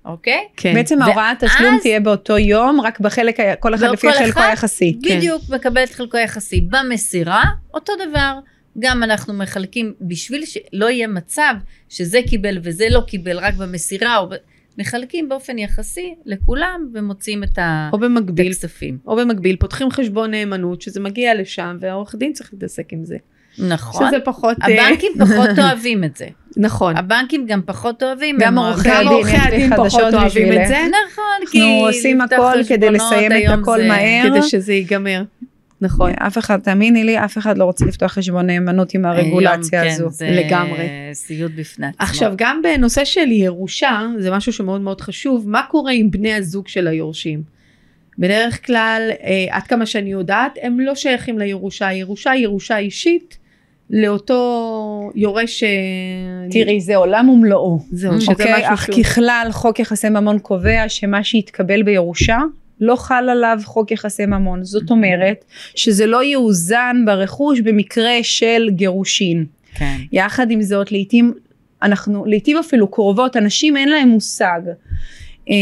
[0.04, 0.48] אוקיי?
[0.56, 0.74] כן.
[0.74, 4.98] בעצם ההוראת תשלום ואז- תהיה באותו יום, רק בחלק, כל אחד לפי חלקו היחסי.
[5.04, 5.16] כן.
[5.16, 6.60] בדיוק, מקבל את חלקו יחסי.
[6.60, 7.42] במסירה,
[7.74, 8.38] אותו דבר.
[8.78, 11.54] גם אנחנו מחלקים, בשביל שלא יהיה מצב
[11.88, 14.28] שזה קיבל וזה לא קיבל, רק במסירה, או.
[14.78, 18.98] מחלקים באופן יחסי לכולם ומוציאים את הכספים.
[19.06, 23.16] או במקביל פותחים חשבון נאמנות שזה מגיע לשם והעורך דין צריך להתעסק עם זה.
[23.58, 24.08] נכון.
[24.08, 24.56] שזה פחות...
[24.62, 26.26] אה, הבנקים פחות אוהבים את זה.
[26.56, 26.96] נכון.
[26.96, 28.36] הבנקים גם פחות אוהבים.
[28.40, 30.52] גם עורכי הדין, פחות אוהבים.
[30.52, 30.78] את זה.
[30.88, 34.30] נכון, כי אנחנו עושים הכל כדי לסיים את הכל מהר.
[34.30, 35.22] כדי שזה ייגמר.
[35.80, 36.10] נכון.
[36.18, 40.04] אף אחד, תאמיני לי, אף אחד לא רוצה לפתוח חשבון נאמנות עם הרגולציה היום, הזו.
[40.04, 40.88] כן, זה לגמרי.
[41.12, 41.96] סיוט בפני עצמו.
[42.04, 46.68] עכשיו גם בנושא של ירושה זה משהו שמאוד מאוד חשוב מה קורה עם בני הזוג
[46.68, 47.42] של היורשים.
[48.18, 53.38] בדרך כלל אה, עד כמה שאני יודעת הם לא שייכים לירושה הירושה היא ירושה אישית
[53.90, 54.42] לאותו
[55.14, 55.62] יורש.
[55.62, 55.68] אה,
[56.50, 57.78] תראי, זה עולם ומלואו.
[57.92, 62.38] זהו שזה אוקיי, משהו אך שהוא- ככלל חוק יחסי ממון קובע שמה שהתקבל בירושה
[62.80, 64.64] לא חל עליו חוק יחסי ממון.
[64.64, 69.44] זאת אומרת שזה לא יאוזן ברכוש במקרה של גירושין.
[69.74, 69.96] כן.
[70.12, 71.34] יחד עם זאת לעתים
[71.82, 74.60] אנחנו לעתים אפילו קרובות אנשים אין להם מושג
[75.50, 75.54] אה,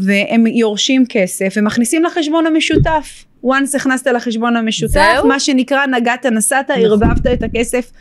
[0.00, 3.24] והם יורשים כסף ומכניסים לחשבון המשותף.
[3.44, 5.28] once הכנסת לחשבון המשותף זהו?
[5.28, 6.82] מה שנקרא נגעת נסעת נכון.
[6.84, 7.92] ערבבת את הכסף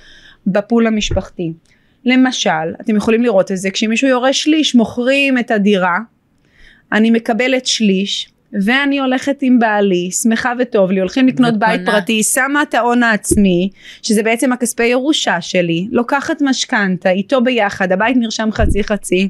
[0.47, 1.53] בפול המשפחתי.
[2.05, 2.49] למשל
[2.81, 5.97] אתם יכולים לראות את זה כשמישהו יורש שליש מוכרים את הדירה
[6.91, 8.29] אני מקבלת שליש
[8.61, 11.59] ואני הולכת עם בעלי שמחה וטוב לי הולכים לקנות.
[11.59, 13.69] בית פרטי שמה את ההון העצמי
[14.01, 19.29] שזה בעצם הכספי ירושה שלי לוקחת משכנתה איתו ביחד הבית נרשם חצי חצי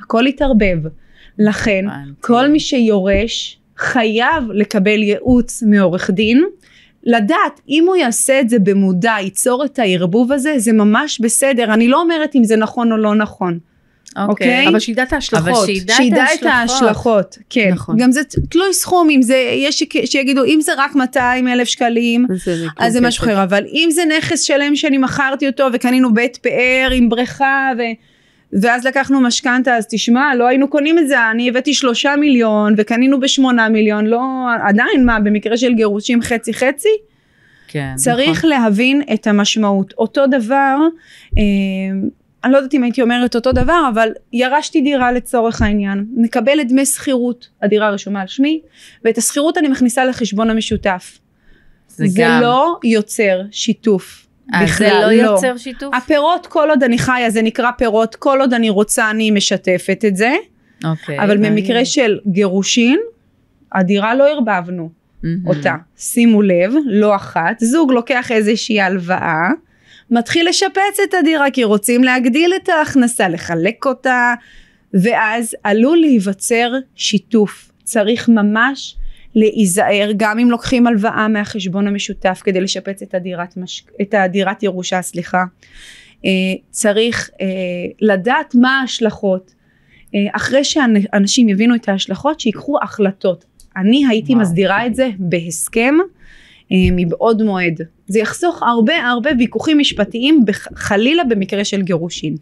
[0.00, 0.78] הכל התערבב
[1.38, 1.84] לכן.
[2.20, 6.44] כל מי שיורש חייב לקבל ייעוץ מעורך דין
[7.04, 11.88] לדעת אם הוא יעשה את זה במודע ייצור את הערבוב הזה זה ממש בסדר אני
[11.88, 13.58] לא אומרת אם זה נכון או לא נכון
[14.16, 14.68] אוקיי?
[14.68, 15.48] אבל שידע את ההשלכות.
[15.48, 17.96] אבל שידע את שידע את ההשלכות, כן, נכון.
[17.98, 22.26] גם זה תלוי סכום, אם זה, יש ש- שיגידו אם זה רק 200 אלף שקלים,
[22.44, 26.36] זה אז זה משהו אחר, אבל אם זה נכס שלם שאני מכרתי אותו וקנינו בית
[26.36, 27.82] פאר עם בריכה ו...
[28.62, 33.20] ואז לקחנו משכנתה אז תשמע לא היינו קונים את זה אני הבאתי שלושה מיליון וקנינו
[33.20, 34.22] בשמונה מיליון לא
[34.68, 36.88] עדיין מה במקרה של גירושים חצי חצי
[37.68, 37.92] כן.
[37.96, 40.78] צריך להבין את המשמעות אותו דבר
[41.38, 41.42] אה,
[42.44, 46.86] אני לא יודעת אם הייתי אומרת אותו דבר, אבל ירשתי דירה לצורך העניין, מקבלת דמי
[46.86, 48.60] שכירות, הדירה רשומה על שמי,
[49.04, 51.18] ואת השכירות אני מכניסה לחשבון המשותף.
[51.88, 52.42] זה, זה גם.
[52.42, 54.26] לא יוצר שיתוף.
[54.54, 55.32] אה, בכלל זה לא לא.
[55.32, 55.94] יוצר שיתוף?
[55.94, 60.16] הפירות כל עוד אני חיה זה נקרא פירות, כל עוד אני רוצה אני משתפת את
[60.16, 60.32] זה,
[60.84, 61.18] אוקיי.
[61.18, 61.54] אבל מעניין.
[61.54, 63.00] במקרה של גירושין,
[63.72, 64.90] הדירה לא ערבבנו
[65.22, 65.46] מהמם.
[65.46, 65.74] אותה.
[65.96, 69.48] שימו לב, לא אחת, זוג לוקח איזושהי הלוואה,
[70.14, 74.34] מתחיל לשפץ את הדירה כי רוצים להגדיל את ההכנסה, לחלק אותה,
[74.94, 77.70] ואז עלול להיווצר שיתוף.
[77.84, 78.96] צריך ממש
[79.34, 83.84] להיזהר, גם אם לוקחים הלוואה מהחשבון המשותף כדי לשפץ את הדירת, מש...
[84.02, 85.44] את הדירת ירושה, סליחה.
[86.24, 86.30] אה,
[86.70, 87.46] צריך אה,
[88.00, 89.54] לדעת מה ההשלכות.
[90.14, 93.44] אה, אחרי שאנשים יבינו את ההשלכות, שיקחו החלטות.
[93.76, 94.42] אני הייתי וואו.
[94.42, 95.94] מסדירה את זה בהסכם
[96.70, 97.80] מבעוד מועד.
[98.06, 102.36] זה יחסוך הרבה הרבה ויכוחים משפטיים חלילה במקרה של גירושין.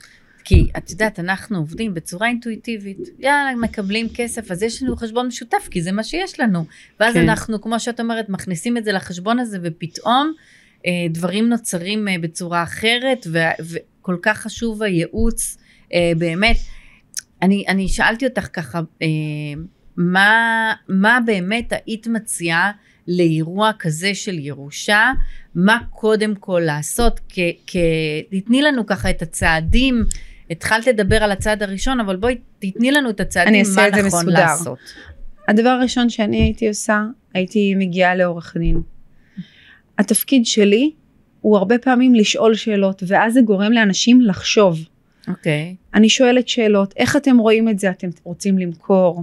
[0.44, 2.98] כי את יודעת, אנחנו עובדים בצורה אינטואיטיבית.
[3.18, 6.64] יאללה, מקבלים כסף, אז יש לנו חשבון משותף, כי זה מה שיש לנו.
[7.00, 7.20] ואז כן.
[7.22, 10.32] אנחנו, כמו שאת אומרת, מכניסים את זה לחשבון הזה, ופתאום
[10.86, 13.62] אה, דברים נוצרים אה, בצורה אחרת, ו-
[14.00, 15.58] וכל כך חשוב הייעוץ,
[15.94, 16.56] אה, באמת.
[17.42, 19.06] אני, אני שאלתי אותך ככה, אה,
[19.96, 22.72] מה, מה באמת היית מציעה
[23.08, 25.12] לאירוע כזה של ירושה?
[25.54, 27.20] מה קודם כל לעשות?
[27.28, 27.76] כ, כ,
[28.30, 30.04] תתני לנו ככה את הצעדים.
[30.50, 34.32] התחלת לדבר על הצעד הראשון, אבל בואי תתני לנו את הצעדים, מה את נכון מסודר.
[34.32, 34.78] לעשות.
[35.48, 37.02] הדבר הראשון שאני הייתי עושה,
[37.34, 38.82] הייתי מגיעה לעורך דין.
[39.98, 40.92] התפקיד שלי
[41.40, 44.78] הוא הרבה פעמים לשאול שאלות, ואז זה גורם לאנשים לחשוב.
[45.28, 45.76] אוקיי.
[45.94, 47.90] אני שואלת שאלות, איך אתם רואים את זה?
[47.90, 49.22] אתם רוצים למכור?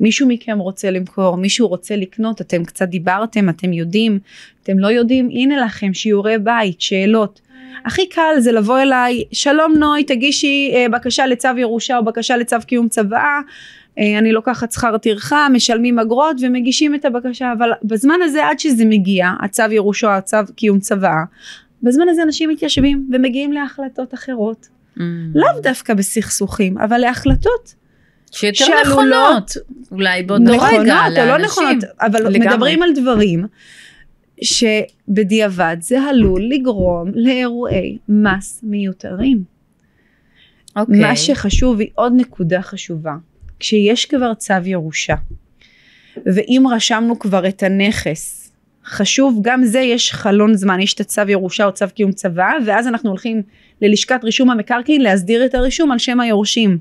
[0.00, 4.18] מישהו מכם רוצה למכור, מישהו רוצה לקנות, אתם קצת דיברתם, אתם יודעים,
[4.62, 7.40] אתם לא יודעים, הנה לכם שיעורי בית, שאלות.
[7.84, 12.56] הכי קל זה לבוא אליי, שלום נוי, תגישי אה, בקשה לצו ירושה או בקשה לצו
[12.66, 13.40] קיום צוואה,
[13.98, 18.84] אה, אני לוקחת שכר טרחה, משלמים אגרות ומגישים את הבקשה, אבל בזמן הזה עד שזה
[18.84, 21.24] מגיע, הצו ירושה או הצו קיום צוואה,
[21.82, 24.68] בזמן הזה אנשים מתיישבים ומגיעים להחלטות אחרות.
[24.98, 25.00] Mm.
[25.34, 27.74] לאו דווקא בסכסוכים, אבל להחלטות
[28.32, 29.50] שיותר שעלולות- נכונות,
[29.90, 31.44] אולי באותו רגע, נכונות או לא לאנשים.
[31.44, 32.38] נכונות, אבל לגמרי.
[32.38, 33.46] מדברים על דברים
[34.42, 39.42] שבדיעבד זה עלול לגרום לאירועי מס מיותרים.
[40.76, 41.00] אוקיי.
[41.00, 43.14] מה שחשוב היא עוד נקודה חשובה,
[43.60, 45.14] כשיש כבר צו ירושה,
[46.26, 48.52] ואם רשמנו כבר את הנכס,
[48.84, 52.88] חשוב גם זה יש חלון זמן, יש את הצו ירושה או צו קיום צוואה, ואז
[52.88, 53.42] אנחנו הולכים
[53.82, 56.78] ללשכת רישום המקרקעין להסדיר את הרישום על שם היורשים.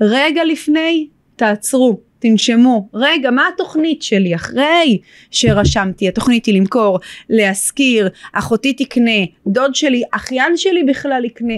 [0.00, 4.98] רגע לפני, תעצרו, תנשמו, רגע, מה התוכנית שלי אחרי
[5.30, 6.08] שרשמתי?
[6.08, 6.98] התוכנית היא למכור,
[7.30, 11.54] להשכיר, אחותי תקנה, דוד שלי, אחיין שלי בכלל יקנה.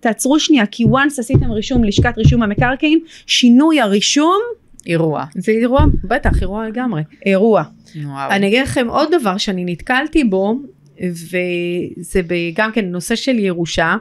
[0.00, 4.40] תעצרו שנייה, כי once עשיתם רישום לשכת רישום המקרקעין, שינוי הרישום,
[4.86, 5.24] אירוע.
[5.34, 7.02] זה אירוע, בטח, אירוע לגמרי.
[7.26, 7.62] אירוע.
[8.04, 8.30] וואו.
[8.30, 10.60] אני אגיד לכם עוד דבר שאני נתקלתי בו,
[11.00, 12.20] וזה
[12.54, 13.94] גם כן נושא של ירושה,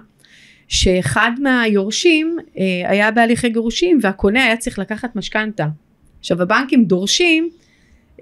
[0.68, 5.66] שאחד מהיורשים אה, היה בהליכי גירושים והקונה היה צריך לקחת משכנתה.
[6.20, 7.50] עכשיו הבנקים דורשים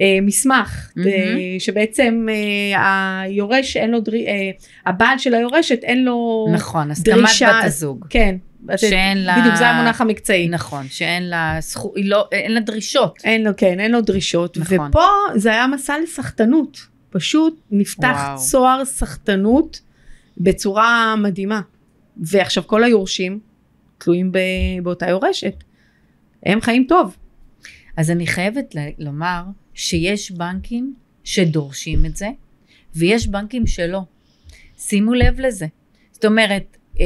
[0.01, 1.09] אה, מסמך, מהמם.
[1.09, 2.27] אה, שבעצם
[2.75, 4.13] אה, היורש אין לו, דר...
[4.13, 4.51] אה,
[4.85, 8.05] הבעל של היורשת אין לו, נכון, הסכמת דרישה- בת הזוג.
[8.09, 8.35] כן,
[8.77, 9.37] שאין לה...
[9.39, 10.47] בדיוק זה המונח המקצועי.
[10.47, 13.17] נכון, שאין לה זכות, לא, אין לה דרישות.
[13.23, 14.57] אין לו, כן, אין לו דרישות.
[14.57, 14.89] נכון.
[14.89, 16.77] ופה זה היה מסע לסחטנות.
[17.09, 18.37] פשוט נפתח וואו.
[18.37, 19.81] צוהר סחטנות
[20.37, 21.61] בצורה מדהימה.
[22.17, 23.39] ועכשיו כל היורשים
[23.97, 24.37] תלויים ב-
[24.83, 25.63] באותה יורשת.
[26.43, 27.17] הם חיים טוב.
[27.97, 29.43] אז אני חייבת ל- לומר
[29.73, 30.93] שיש בנקים
[31.23, 32.27] שדורשים את זה,
[32.95, 34.01] ויש בנקים שלא.
[34.77, 35.65] שימו לב לזה.
[36.11, 37.05] זאת אומרת, אה,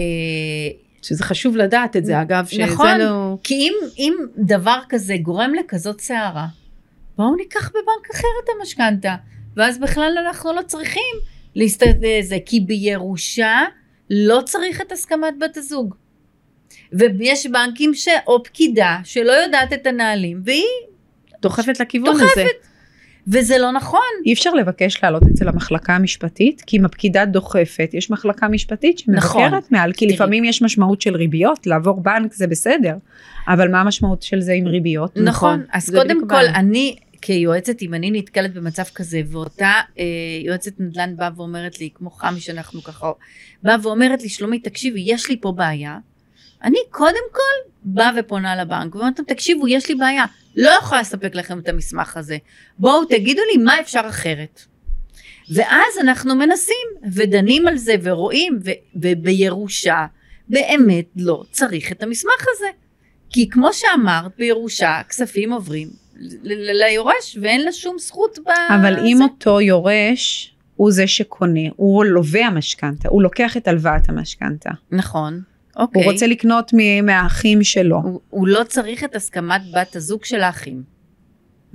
[1.02, 2.98] שזה חשוב לדעת את זה, אגב, שזה נכון.
[3.00, 3.38] לא...
[3.44, 6.48] כי אם, אם דבר כזה גורם לכזאת סערה,
[7.18, 9.16] בואו ניקח בבנק אחר את המשכנתה,
[9.56, 11.16] ואז בכלל אנחנו לא צריכים
[11.56, 13.62] להסתכל זה, כי בירושה
[14.10, 15.96] לא צריך את הסכמת בת הזוג.
[16.94, 18.08] ויש בנקים ש...
[18.28, 20.64] או פקידה שלא יודעת את הנהלים, והיא,
[21.42, 22.32] דוחפת לכיוון דוחפת.
[22.32, 22.48] הזה.
[23.28, 24.00] וזה לא נכון.
[24.26, 29.54] אי אפשר לבקש לעלות אצל המחלקה המשפטית, כי אם הפקידה דוחפת, יש מחלקה משפטית שמבקרת
[29.54, 29.60] נכון.
[29.72, 30.16] מעל, כי תראי.
[30.16, 32.96] לפעמים יש משמעות של ריביות, לעבור בנק זה בסדר,
[33.48, 35.18] אבל מה המשמעות של זה עם ריביות?
[35.18, 35.64] נכון.
[35.72, 36.56] אז זה קודם כל, הבעיה.
[36.56, 40.04] אני כיועצת, אם אני נתקלת במצב כזה, ואותה אה,
[40.46, 43.12] יועצת נדל"ן באה ואומרת לי, כמו חמי שאנחנו ככה,
[43.64, 45.98] באה ואומרת לי, שלומית, תקשיבי, יש לי פה בעיה.
[46.64, 51.36] אני קודם כל באה ופונה לבנק, ואומרת להם, תקשיבו, יש לי בעיה, לא יכולה לספק
[51.36, 52.38] לכם את המסמך הזה.
[52.80, 54.62] בואו תגידו לי מה אפשר אחרת.
[55.54, 60.06] ואז אנחנו מנסים ודנים על זה ורואים, ו- ובירושה,
[60.50, 62.68] באמת לא צריך את המסמך הזה.
[63.30, 65.90] כי כמו שאמרת, בירושה כספים עוברים
[66.44, 68.50] ליורש ואין לה שום זכות ב...
[68.50, 69.18] אבל אם.
[69.22, 74.70] אותו יורש הוא זה שקונה, הוא לווה המשכנתה, הוא לוקח את הלוואת המשכנתה.
[74.92, 75.42] נכון,
[75.76, 76.04] אוקיי.
[76.04, 76.72] הוא רוצה לקנות
[77.04, 80.95] מהאחים שלו, הוא, הוא לא צריך את הסכמת בת הזוג של האחים.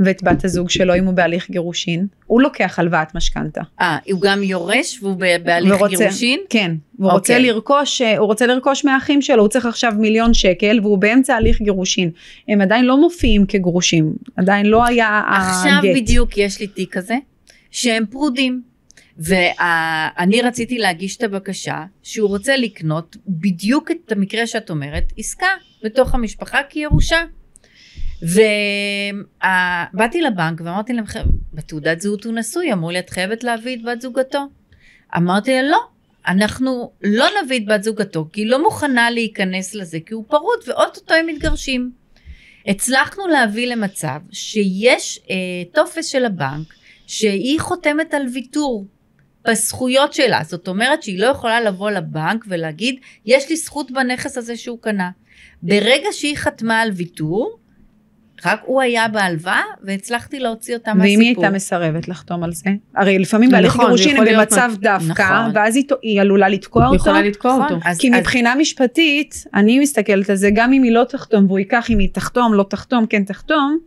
[0.04, 3.60] ואת בת הזוג שלו אם הוא בהליך גירושין, הוא לוקח הלוואת משכנתה.
[3.80, 6.40] אה, הוא גם יורש והוא בהליך ורוצה- גירושין?
[6.50, 7.46] כן, והוא רוצה אוקיי.
[7.52, 12.10] לרכוש, הוא רוצה לרכוש מהאחים שלו, הוא צריך עכשיו מיליון שקל והוא באמצע הליך גירושין.
[12.48, 15.96] הם עדיין לא מופיעים כגרושים, עדיין לא היה עכשיו הגט.
[15.96, 17.14] בדיוק יש לי תיק כזה,
[17.70, 18.62] שהם פרודים.
[19.18, 25.46] ואני רציתי להגיש את הבקשה שהוא רוצה לקנות בדיוק את המקרה שאת אומרת, עסקה
[25.84, 27.16] בתוך המשפחה כירושה.
[28.22, 33.82] ובאתי לבנק ואמרתי להם, "חבר'ה, בתעודת זהות הוא נשוי, אמרו לי את חייבת להביא את
[33.82, 34.46] בת זוגתו.
[35.16, 35.78] אמרתי לה, לא,
[36.26, 40.58] אנחנו לא נביא את בת זוגתו, כי היא לא מוכנה להיכנס לזה, כי הוא פרוד
[40.66, 41.92] ואו-טו-טו הם מתגרשים.
[42.66, 45.34] הצלחנו להביא למצב שיש אה,
[45.74, 46.74] טופס של הבנק
[47.06, 48.86] שהיא חותמת על ויתור
[49.48, 54.56] בזכויות שלה, זאת אומרת שהיא לא יכולה לבוא לבנק ולהגיד יש לי זכות בנכס הזה
[54.56, 55.10] שהוא קנה.
[55.62, 57.58] ברגע שהיא חתמה על ויתור,
[58.44, 61.10] רק הוא היה בהלוואה והצלחתי להוציא אותה מהסיפור.
[61.12, 62.70] ואם היא הייתה מסרבת לחתום על זה?
[62.96, 65.50] הרי לפעמים בהליך נכון, גירושין הם יכול להיות במצב דווקא, נכון.
[65.54, 66.96] ואז היא, היא עלולה לתקוע היא אותו.
[67.10, 67.88] יכולה לתקוע נכון, אותו.
[67.88, 71.58] אז- כי אז- מבחינה משפטית, אני מסתכלת על זה, גם אם היא לא תחתום והוא
[71.58, 73.78] ייקח אם היא תחתום, לא תחתום, כן תחתום,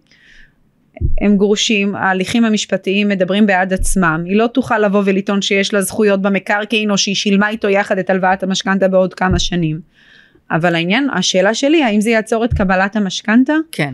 [1.22, 4.24] הם גרושים, ההליכים המשפטיים מדברים בעד עצמם.
[4.26, 8.10] היא לא תוכל לבוא ולטעון שיש לה זכויות במקרקעין או שהיא שילמה איתו יחד את
[8.10, 9.80] הלוואת המשכנתה בעוד כמה שנים.
[10.52, 13.54] אבל העניין, השאלה שלי, האם זה יעצור את קבלת המשכנתה?
[13.72, 13.94] כן.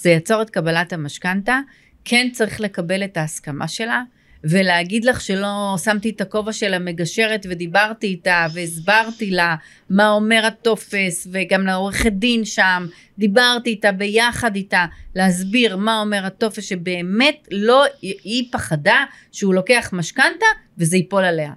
[0.00, 1.60] זה יעצור את קבלת המשכנתה,
[2.04, 4.02] כן צריך לקבל את ההסכמה שלה,
[4.44, 9.56] ולהגיד לך שלא שמתי את הכובע של המגשרת ודיברתי איתה והסברתי לה
[9.90, 12.86] מה אומר הטופס וגם לעורכת דין שם,
[13.18, 20.46] דיברתי איתה ביחד איתה להסביר מה אומר הטופס שבאמת לא, היא פחדה שהוא לוקח משכנתה
[20.78, 21.52] וזה ייפול עליה.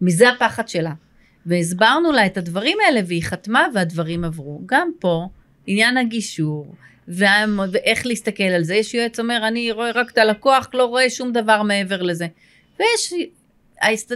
[0.00, 0.92] מזה הפחד שלה.
[1.46, 4.62] והסברנו לה את הדברים האלה והיא חתמה והדברים עברו.
[4.66, 5.28] גם פה
[5.66, 6.74] עניין הגישור
[7.08, 8.74] ואיך להסתכל על זה.
[8.74, 12.26] יש יועץ אומר אני רואה רק את הלקוח לא רואה שום דבר מעבר לזה.
[12.80, 13.12] ויש,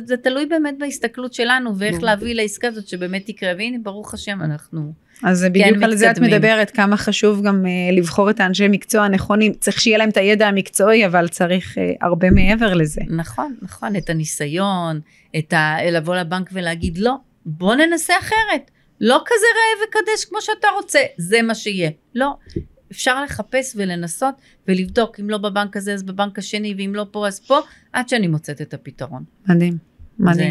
[0.04, 2.02] זה תלוי באמת בהסתכלות שלנו ואיך.
[2.02, 6.18] להביא לעסקה הזאת שבאמת תקרה והנה ברוך השם אנחנו אז זה בדיוק על זה את.
[6.18, 9.52] מדברת, כמה חשוב גם uh, לבחור את האנשי מקצוע הנכונים.
[9.52, 13.00] צריך שיהיה להם את הידע המקצועי, אבל צריך uh, הרבה מעבר לזה.
[13.08, 15.00] נכון נכון את הניסיון
[15.38, 15.76] את ה...
[15.90, 17.14] לבוא לבנק ולהגיד לא
[17.46, 22.34] בוא ננסה אחרת לא כזה ראה וקדש כמו שאתה רוצה זה מה שיהיה לא
[22.92, 24.34] אפשר לחפש ולנסות
[24.68, 25.20] ולבדוק.
[25.20, 27.58] אם לא בבנק הזה אז בבנק השני ואם לא פה אז פה
[27.92, 29.22] עד שאני מוצאת את הפתרון.
[29.48, 29.76] מדהים,
[30.18, 30.36] מדהים.
[30.38, 30.44] זה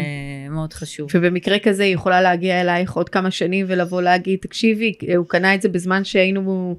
[0.54, 1.10] מאוד חשוב.
[1.14, 5.62] ובמקרה כזה היא יכולה להגיע אלייך עוד כמה שנים ולבוא להגיד תקשיבי הוא קנה את
[5.62, 6.76] זה בזמן שהיינו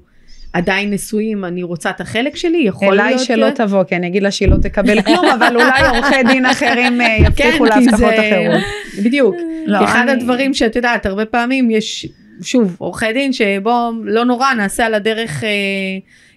[0.52, 4.06] עדיין נשואים אני רוצה את החלק שלי יכול אליי להיות שלא ש- תבוא, כי אני
[4.06, 7.80] אגיד לה שהיא לא תקבל כלום, אבל אולי עורכי דין אחרים אה, יבטיחו לה כי
[7.80, 8.62] הבטחות זה- אחרות.
[9.04, 9.34] בדיוק.
[9.66, 12.06] לא, אחד אני- הדברים שאת יודעת הרבה פעמים יש
[12.42, 15.48] שוב עורכי דין שבוא לא נורא נעשה על הדרך אה,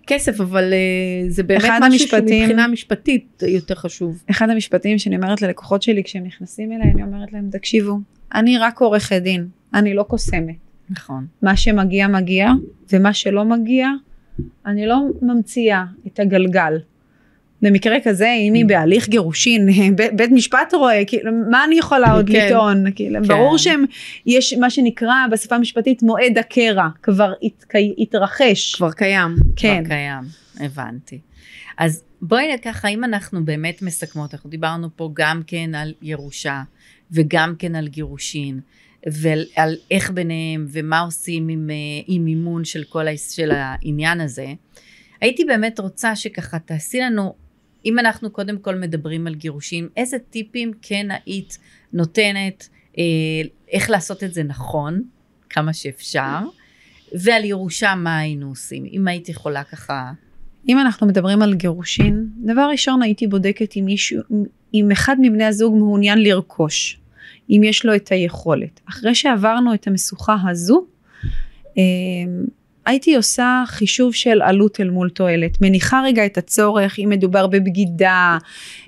[0.08, 4.24] כסף אבל אה, זה באמת משהו המשפטים- שמבחינה משפטית יותר חשוב.
[4.30, 7.98] אחד המשפטים שאני אומרת ללקוחות שלי כשהם נכנסים אליי, אני אומרת להם, תקשיבו,
[8.36, 10.56] אני רק עורכת דין, אני לא קוסמת.
[10.90, 12.50] נכון מה שמגיע מגיע,
[12.94, 13.90] ומה שלא מגיע,
[14.66, 16.78] אני לא ממציאה את הגלגל.
[17.66, 22.28] במקרה כזה, אם היא בהליך גירושין, ב- בית משפט רואה, כאילו, מה אני יכולה עוד
[22.30, 22.46] כן.
[22.46, 22.92] לטעון?
[22.96, 23.28] כאילו, כן.
[23.28, 28.76] ברור שיש מה שנקרא בשפה המשפטית מועד הקרע, כבר התק- התרחש.
[28.76, 29.36] כבר קיים.
[29.56, 29.84] כן.
[29.86, 30.24] כבר קיים,
[30.60, 31.20] הבנתי.
[31.78, 36.62] אז בואי ככה, אם אנחנו באמת מסכמות, אנחנו דיברנו פה גם כן על ירושה
[37.12, 38.60] וגם כן על גירושין,
[39.12, 41.76] ועל איך ביניהם ומה עושים עם, אה,
[42.08, 44.46] עם מימון של כל העס- של העניין הזה.
[45.22, 47.34] הייתי באמת רוצה שככה תעשי לנו,
[47.86, 51.58] אם אנחנו קודם כל מדברים על גירושין, איזה טיפים כן היית
[51.94, 53.04] נותנת, אה,
[53.72, 55.04] איך לעשות את זה נכון,
[55.50, 56.40] כמה שאפשר,
[57.24, 60.12] ועל ירושה מה היינו עושים, אם היית יכולה ככה,
[60.70, 64.22] אם אנחנו מדברים על גירושין, דבר ראשון הייתי בודקת אם מישהו,
[64.74, 67.00] אם אחד מבני הזוג מעוניין לרכוש,
[67.50, 68.82] אם יש לו את היכולת.
[68.90, 70.86] אחרי שעברנו את המשוכה הזו,
[71.78, 71.84] אה,
[72.86, 75.62] הייתי עושה חישוב של עלות אל מול תועלת.
[75.62, 78.38] מניחה רגע את הצורך, אם מדובר בבגידה,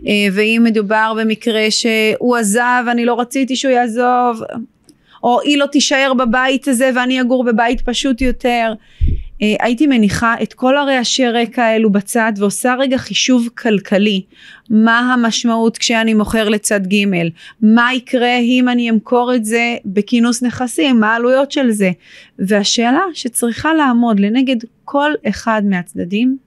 [0.08, 4.42] אה, ואם מדובר במקרה שהוא עזב, אני לא רציתי שהוא יעזוב,
[5.24, 8.74] או היא לא תישאר בבית הזה ואני אגור בבית פשוט יותר.
[9.42, 14.22] אה, הייתי מניחה את כל הרעשי רקע האלו בצד ועושה רגע חישוב כלכלי.
[14.70, 17.06] מה המשמעות כשאני מוכר לצד ג',
[17.62, 21.92] מה יקרה אם אני אמכור את זה בכינוס נכסים, מה העלויות של זה.
[22.40, 26.38] והשאלה שצריכה לעמוד לנגד כל אחד מהצדדים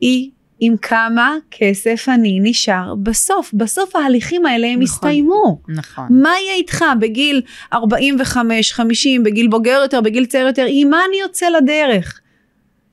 [0.00, 0.30] היא
[0.60, 3.50] עם כמה כסף אני נשאר בסוף.
[3.54, 4.82] בסוף ההליכים האלה הם נכון.
[4.82, 5.60] הסתיימו.
[5.68, 6.04] נכון.
[6.10, 7.42] מה יהיה איתך בגיל
[7.72, 12.20] 45, 50, בגיל בוגר יותר, בגיל צעיר יותר, עם מה אני יוצא לדרך?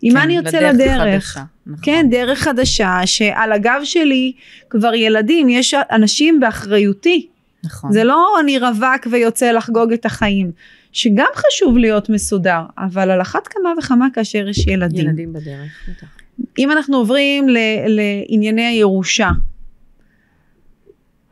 [0.02, 1.38] עם מה כן, אני יוצא לדרך לדרך?
[1.38, 1.84] החדשה, נכון.
[1.86, 4.34] כן, דרך חדשה, שעל הגב שלי
[4.70, 7.28] כבר ילדים, יש אנשים באחריותי.
[7.64, 7.92] נכון.
[7.92, 10.52] זה לא אני רווק ויוצא לחגוג את החיים,
[10.92, 15.08] שגם חשוב להיות מסודר, אבל על אחת כמה וכמה כאשר יש ילדים.
[15.08, 16.23] ילדים בדרך, בטח.
[16.60, 17.58] אם אנחנו עוברים ל-
[17.88, 19.30] לענייני הירושה,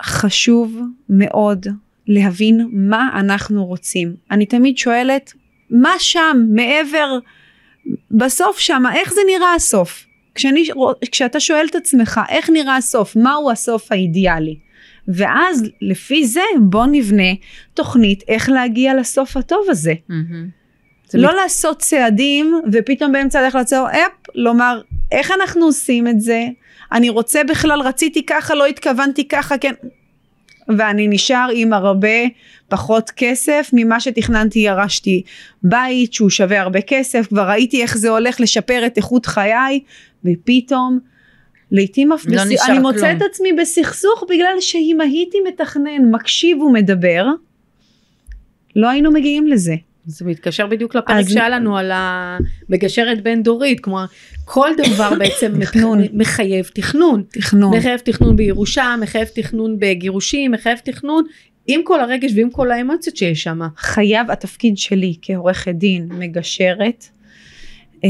[0.03, 0.79] חשוב
[1.09, 1.65] מאוד
[2.07, 4.15] להבין מה אנחנו רוצים.
[4.31, 5.33] אני תמיד שואלת,
[5.69, 7.17] מה שם, מעבר,
[8.11, 10.05] בסוף שם, איך זה נראה הסוף?
[10.35, 10.67] כשאני,
[11.11, 13.15] כשאתה שואל את עצמך, איך נראה הסוף?
[13.15, 14.57] מהו הסוף האידיאלי?
[15.07, 17.31] ואז לפי זה בוא נבנה
[17.73, 19.93] תוכנית איך להגיע לסוף הטוב הזה.
[21.09, 24.81] זה לא מת- לעשות צעדים ופתאום באמצע הדרך לעצור, אפ, לומר
[25.11, 26.45] איך אנחנו עושים את זה,
[26.91, 29.73] אני רוצה בכלל, רציתי ככה, לא התכוונתי ככה, כן.
[30.77, 32.07] ואני נשאר עם הרבה
[32.69, 35.23] פחות כסף ממה שתכננתי, ירשתי
[35.63, 39.79] בית שהוא שווה הרבה כסף, כבר ראיתי איך זה הולך לשפר את איכות חיי,
[40.25, 40.99] ופתאום,
[41.71, 42.69] לעתים אף, לא בס...
[42.69, 43.17] אני מוצאת כלום.
[43.17, 47.25] את עצמי בסכסוך בגלל שאם הייתי מתכנן, מקשיב ומדבר,
[48.75, 49.75] לא היינו מגיעים לזה.
[50.05, 54.05] זה מתקשר בדיוק לפרק אז- שהיה לנו על המגשרת בין דורית, כלומר
[54.45, 56.01] כל דבר בעצם תכנון.
[56.13, 57.77] מחייב תכנון, תכנון.
[57.77, 61.23] מחייב תכנון בירושה, מחייב תכנון בגירושים, מחייב תכנון
[61.67, 63.59] עם כל הרגש ועם כל האמוציות שיש שם.
[63.77, 67.05] חייב התפקיד שלי כעורכת דין מגשרת
[68.03, 68.09] אה,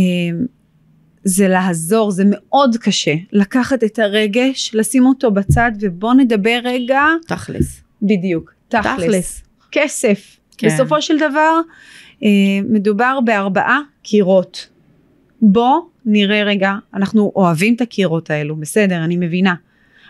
[1.23, 7.81] זה לעזור זה מאוד קשה לקחת את הרגש לשים אותו בצד ובוא נדבר רגע תכלס.
[8.01, 9.43] בדיוק תכלס, תכלס.
[9.71, 10.67] כסף כן.
[10.67, 11.59] בסופו של דבר
[12.23, 12.29] אה,
[12.69, 14.69] מדובר בארבעה קירות.
[15.41, 19.55] בוא נראה רגע אנחנו אוהבים את הקירות האלו בסדר אני מבינה.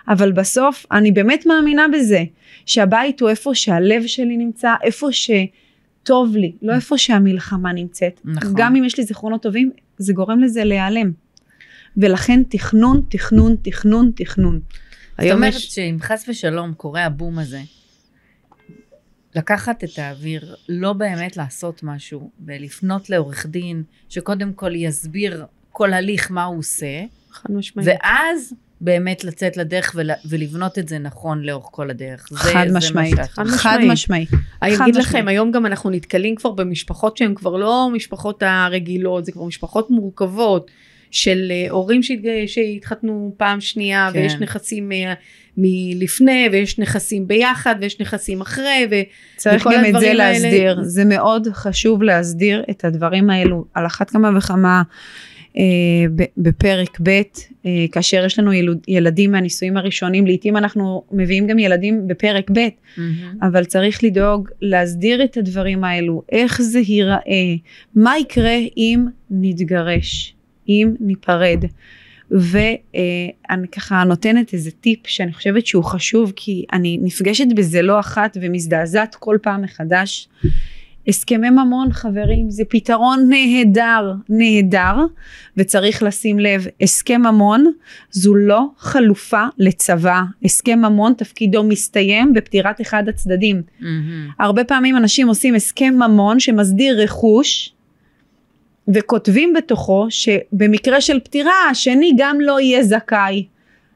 [0.08, 2.24] אבל בסוף אני באמת מאמינה בזה
[2.66, 8.22] שהבית הוא איפה שהלב שלי נמצא איפה שטוב לי לא איפה שהמלחמה נמצאת.
[8.26, 8.54] נכון.
[8.56, 11.12] גם אם יש לי זיכרונות טובים זה גורם לזה להיעלם.
[11.98, 14.60] ולכן תכנון תכנון תכנון תכנון.
[15.22, 15.66] זאת אומרת יש...
[15.66, 17.62] שאם חס ושלום קורה הבום הזה,
[19.36, 26.32] לקחת את האוויר, לא באמת לעשות משהו, ולפנות לעורך דין, שקודם כל יסביר כל הליך
[26.32, 27.02] מה הוא עושה,
[27.32, 27.88] חד משמעית.
[28.04, 32.28] ואז באמת לצאת לדרך ול, ולבנות את זה נכון לאורך כל הדרך.
[32.30, 33.44] זה- חד זה משמעית שאת חד.
[33.46, 33.92] חד משמעית.
[33.92, 34.30] משמעית
[34.62, 34.96] אני אגיד.
[34.96, 39.90] לכם, היום גם אנחנו נתקלים כבר במשפחות שהן כבר לא משפחות הרגילות, זה כבר משפחות
[39.92, 40.72] מורכבות
[41.12, 42.02] של אה, הורים
[42.48, 44.20] שהתחתנו פעם שנייה, כן.
[44.20, 45.14] ויש נכסים אה,
[45.58, 48.96] מלפני, ויש נכסים ביחד, ויש נכסים אחרי, ו...
[49.38, 53.66] צריך וכל גם את זה הדברים האלה- להסדיר, זה מאוד חשוב להסדיר את הדברים האלו
[53.74, 54.82] על אחת כמה וכמה
[55.58, 55.64] אה,
[56.38, 57.22] בפרק ב', אה,
[57.92, 62.60] כאשר יש לנו ילוד, ילדים מהנישואים הראשונים, לעתים אנחנו מביאים גם ילדים בפרק ב',
[62.98, 63.38] מהמם.
[63.42, 67.56] אבל צריך לדאוג להסדיר את הדברים האלו, איך זה ייראה,
[67.96, 70.36] מה יקרה אם נתגרש,
[70.70, 71.66] אם ניפרד.
[72.32, 78.38] ואני ככה נותנת איזה טיפ שאני חושבת שהוא חשוב כי אני נפגשת בזה לא אחת
[78.42, 80.30] ומזדעזעת כל פעם מחדש.
[81.08, 84.96] הסכמי ממון חברים זה פתרון נהדר נהדר
[85.58, 87.72] וצריך לשים לב הסכם ממון
[88.12, 94.30] זו לא חלופה לצבא הסכם ממון תפקידו מסתיים בפטירת אחד הצדדים מהמם.
[94.40, 97.74] הרבה פעמים אנשים עושים הסכם ממון שמסדיר רכוש
[98.94, 103.46] וכותבים בתוכו שבמקרה של פטירה השני גם לא יהיה זכאי.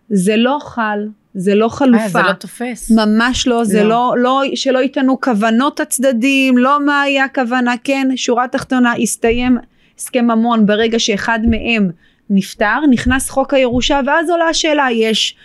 [0.10, 2.08] זה לא חל, זה לא אה, חלופה.
[2.08, 2.92] זה לא תופס.
[2.92, 3.90] ממש לא, זה לא.
[3.90, 9.58] לא, לא, שלא יטענו כוונות הצדדים, לא מה היה הכוונה, כן, שורה תחתונה, הסתיים
[9.98, 11.92] הסכם ממון ברגע שאחד מהם
[12.30, 15.36] נפטר, נכנס חוק הירושה, ואז עולה השאלה, יש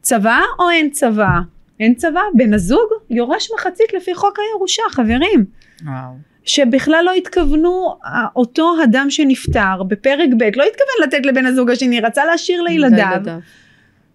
[0.00, 1.38] צבא או אין צבא?
[1.80, 5.44] אין צבא, בן הזוג יורש מחצית לפי חוק הירושה, חברים.
[5.84, 6.33] וואו.
[6.44, 12.00] שבכלל לא התכוונו, אה, אותו אדם שנפטר בפרק ב' לא התכוון לתת לבן הזוג השני,
[12.00, 13.20] רצה להשאיר לילדיו.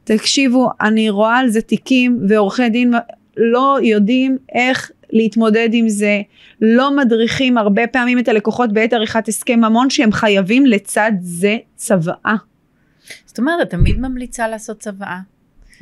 [0.03, 2.93] תקשיבו, אני רואה על זה תיקים ועורכי דין
[3.37, 6.21] לא יודעים איך להתמודד עם זה,
[6.61, 12.35] לא מדריכים הרבה פעמים את הלקוחות בעת עריכת הסכם ממון שהם חייבים לצד זה צוואה.
[13.25, 15.19] זאת אומרת, את תמיד ממליצה לעשות צוואה.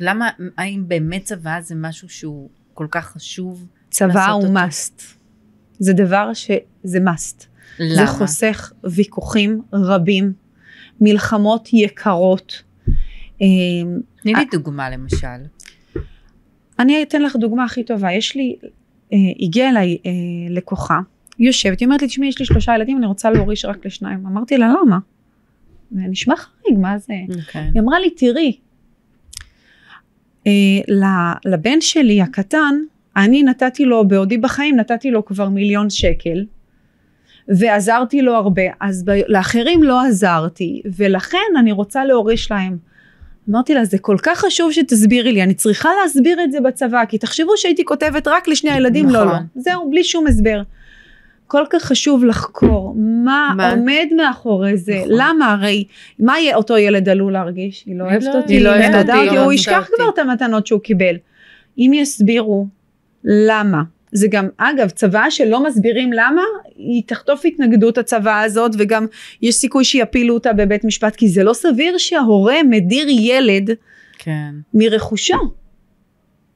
[0.00, 3.66] למה, האם באמת צוואה זה משהו שהוא כל כך חשוב?
[3.90, 5.17] צוואה הוא must.
[5.78, 7.44] זה דבר שזה must.
[7.78, 7.94] למה?
[7.94, 10.32] זה חוסך ויכוחים רבים,
[11.00, 12.62] מלחמות יקרות.
[13.42, 13.46] אה,
[14.22, 15.26] תני לי דוגמה למשל.
[16.78, 18.56] אני אתן לך דוגמה הכי טובה, יש לי,
[19.12, 20.10] אה, הגיעה אליי אה,
[20.50, 21.00] לקוחה,
[21.38, 24.26] יושבת, היא אומרת לי, תשמעי, יש לי שלושה ילדים, אני רוצה להוריש רק לשניים.
[24.26, 24.98] אמרתי לה, למה?
[25.90, 27.14] זה נשמע חריג, מה זה?
[27.38, 27.70] אוקיי.
[27.74, 28.58] היא אמרה לי, תראי,
[30.46, 30.52] אה,
[31.44, 32.74] לבן שלי הקטן,
[33.16, 36.44] אני נתתי לו, בעודי בחיים, נתתי לו כבר מיליון שקל,
[37.48, 42.76] ועזרתי לו הרבה, אז ב- לאחרים לא עזרתי, ולכן אני רוצה להוריש להם.
[43.50, 47.18] אמרתי לה, זה כל כך חשוב שתסבירי לי, אני צריכה להסביר את זה בצבא, כי
[47.18, 49.24] תחשבו שהייתי כותבת רק לשני הילדים, לא, לא.
[49.32, 49.46] נכון.
[49.54, 50.62] זהו, בלי שום הסבר.
[51.46, 53.70] כל כך חשוב לחקור מה, מה?
[53.70, 55.08] עומד מאחורי זה, נכון.
[55.12, 55.84] למה הרי,
[56.18, 57.84] מה יהיה אותו ילד עלול להרגיש?
[57.86, 59.88] היא לא אוהבת לא- אותי, היא לא אוהבת אותי, לא הוא אוהבת ישכח.
[59.96, 61.14] כבר את המתנות שהוא קיבל.
[61.78, 62.66] אם יסבירו
[63.24, 66.42] למה, זה גם, אגב, צוואה שלא מסבירים למה,
[66.76, 69.06] היא תחטוף התנגדות הצוואה הזאת, וגם
[69.42, 73.70] יש סיכוי שיפילו אותה בבית משפט, כי זה לא סביר שההורה מדיר ילד
[74.18, 74.54] כן.
[74.74, 75.34] מרכושו.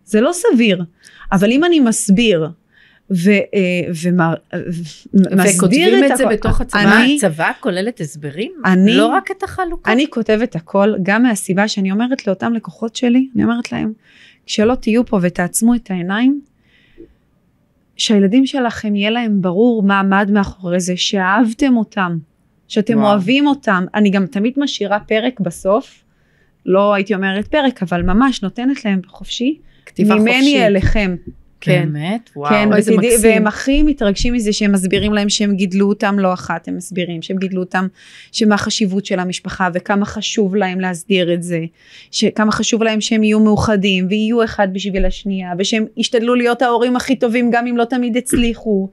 [0.05, 0.85] זה לא סביר.
[1.33, 2.49] אבל אם אני מסביר,
[3.11, 3.41] ו- אה,
[4.03, 4.35] ומר-
[5.15, 6.81] ומסביר וכותבים את את זה הכל- בתוך הצבא.
[7.03, 8.53] אני- הצבא כוללת הסברים?
[8.65, 9.93] אני- לא רק את החלוקה?
[9.93, 13.93] אני כותבת הכל, גם מהסיבה שאני אומרת לאותם לקוחות שלי, אני אומרת להם,
[14.47, 16.41] כשלא תהיו פה ותעצמו את העיניים,
[18.03, 22.19] שהילדים שלכם יהיה להם ברור מה עמד מאחורי זה, שאהבתם אותם,
[22.69, 23.11] שאתם וואו.
[23.11, 23.85] אוהבים אותם.
[23.95, 26.05] אני גם תמיד משאירה פרק בסוף,
[26.67, 30.63] לא הייתי אומרת פרק, אבל ממש נותנת להם חופשי, כתיבה ממני חופשית.
[30.63, 31.17] אליכם.
[31.65, 31.89] כן.
[31.93, 32.31] באמת?
[32.37, 32.51] וואו.
[32.51, 33.31] כן, איזה מקסים.
[33.31, 37.37] והם הכי מתרגשים מזה שהם מסבירים להם שהם גידלו אותם לא אחת, הם מסבירים שהם
[37.37, 37.87] גידלו אותם,
[38.33, 41.61] שמה החשיבות של המשפחה וכמה חשוב להם להסדיר את זה,
[42.11, 47.17] שכמה חשוב להם שהם יהיו מאוחדים ויהיו אחד בשביל השנייה, ושהם ישתדלו להיות ההורים הכי
[47.17, 48.89] טובים גם אם לא תמיד הצליחו.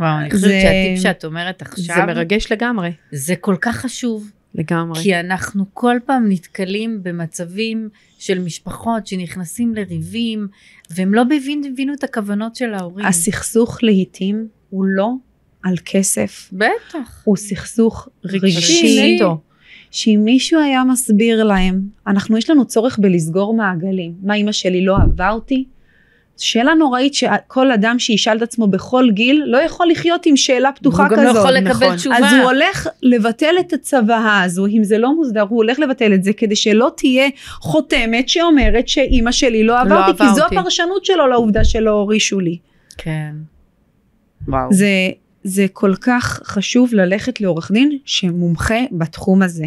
[0.00, 2.92] וואו, אני חושבת שהטיפ שאת אומרת עכשיו, זה מרגש לגמרי.
[3.12, 4.30] זה כל כך חשוב.
[4.54, 5.02] לגמרי.
[5.02, 7.88] כי אנחנו כל פעם נתקלים במצבים
[8.18, 10.48] של משפחות שנכנסים לריבים,
[10.90, 13.06] והם לא מבין- הבינו את הכוונות של ההורים.
[13.06, 15.12] הסכסוך לעיתים הוא לא
[15.64, 17.22] על כסף, בטח.
[17.24, 19.16] הוא סכסוך רגשי רגשי.
[19.16, 19.40] נטו.
[19.90, 24.14] שאם מישהו היה מסביר להם, אנחנו יש לנו צורך בלסגור מעגלים.
[24.22, 25.64] מה אימא שלי לא אהבה אותי?
[26.38, 31.02] שאלה נוראית שכל אדם שישאל את עצמו בכל גיל לא יכול לחיות עם שאלה פתוחה
[31.02, 31.26] הוא כזאת.
[31.26, 31.96] גם לא יכול לקבל נכון.
[31.96, 32.16] תשובה.
[32.16, 36.24] אז הוא הולך לבטל את הצוואה הזו, אם זה לא מוסדר, הוא הולך לבטל את
[36.24, 40.46] זה כדי שלא תהיה חותמת שאומרת שאימא שלי לא אהבה לא אותי, כי זו.
[40.46, 42.58] הפרשנות שלו לעובדה שלא הורישו לי.
[42.98, 43.34] כן.
[44.48, 44.72] וואו.
[44.72, 44.88] זה,
[45.44, 49.66] זה כל כך חשוב ללכת לעורך דין שמומחה בתחום הזה.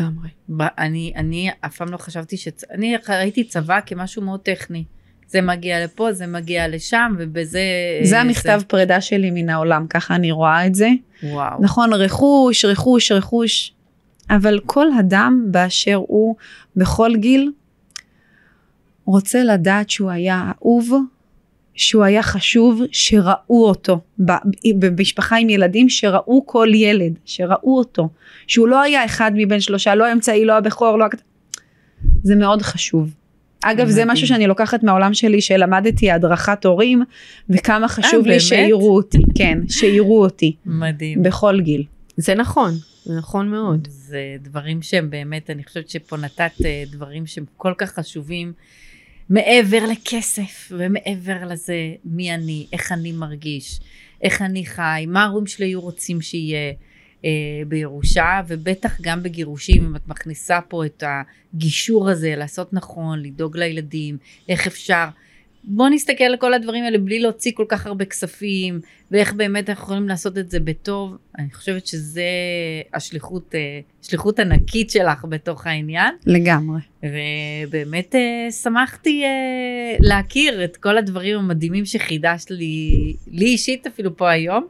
[0.00, 0.28] לגמרי.
[0.60, 2.48] אני, אני אף פעם לא חשבתי ש...
[2.70, 4.84] אני ראיתי צבא כמשהו מאוד טכני.
[5.28, 7.60] זה מגיע לפה, זה מגיע לשם, ובזה...
[8.02, 10.88] זה אה, המכתב פרידה שלי מן העולם, ככה אני רואה את זה.
[11.22, 11.62] וואו.
[11.62, 13.72] נכון, רכוש, רכוש, רכוש,
[14.30, 16.36] אבל כל אדם באשר הוא,
[16.76, 17.52] בכל גיל,
[19.04, 20.92] רוצה לדעת שהוא היה אהוב,
[21.74, 24.00] שהוא היה חשוב, שראו אותו,
[24.78, 28.08] במשפחה עם ילדים שראו כל ילד, שראו אותו,
[28.46, 31.06] שהוא לא היה אחד מבין שלושה, לא האמצעי, לא הבכור, לא...
[32.22, 33.14] זה מאוד חשוב.
[33.64, 34.04] אגב, זה.
[34.06, 37.02] משהו שאני לוקחת מהעולם שלי, שלמדתי הדרכת הורים,
[37.50, 38.40] וכמה חשוב לי באמת?
[38.40, 40.56] שיראו אותי, כן, שיראו אותי.
[40.66, 41.22] מדהים.
[41.22, 41.84] בכל גיל.
[42.16, 42.72] זה נכון,
[43.04, 43.88] זה נכון מאוד.
[43.90, 48.52] זה דברים שהם באמת, אני חושבת שפה נתת אה, דברים שהם כל כך חשובים,
[49.30, 53.80] מעבר לכסף ומעבר לזה, מי אני, איך אני מרגיש,
[54.22, 56.72] איך אני חי, מה ההורים שלי היו רוצים שיהיה אה,
[57.68, 64.16] בירושה, ובטח גם בגירושים, אם את מכניסה פה את הגישור הזה, לעשות נכון, לדאוג לילדים,
[64.48, 65.04] איך אפשר.
[65.66, 69.84] בוא נסתכל על כל הדברים האלה בלי להוציא כל כך הרבה כספים, ואיך באמת אנחנו
[69.84, 71.16] יכולים לעשות את זה בטוב.
[71.38, 72.24] אני חושבת שזה
[72.94, 76.80] השליחות, אה, שליחות ענקית שלך בתוך העניין, לגמרי.
[77.02, 84.30] ובאמת אה, שמחתי אה, להכיר את כל הדברים המדהימים שחידשת לי, לי אישית אפילו פה
[84.30, 84.66] היום.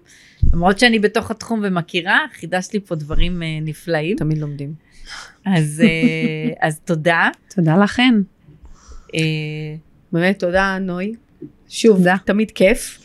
[0.55, 4.17] למרות שאני בתוך התחום ומכירה, חידשת לי פה דברים אה, נפלאים.
[4.17, 4.75] תמיד לומדים.
[5.47, 7.29] אז, אה, אז תודה.
[7.55, 8.15] תודה לכן.
[9.15, 9.21] אה,
[10.13, 11.15] באמת, תודה נוי.
[11.69, 12.17] שוב, תודה.
[12.25, 13.01] תמיד כיף.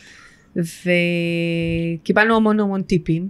[0.56, 3.28] וקיבלנו המון המון טיפים,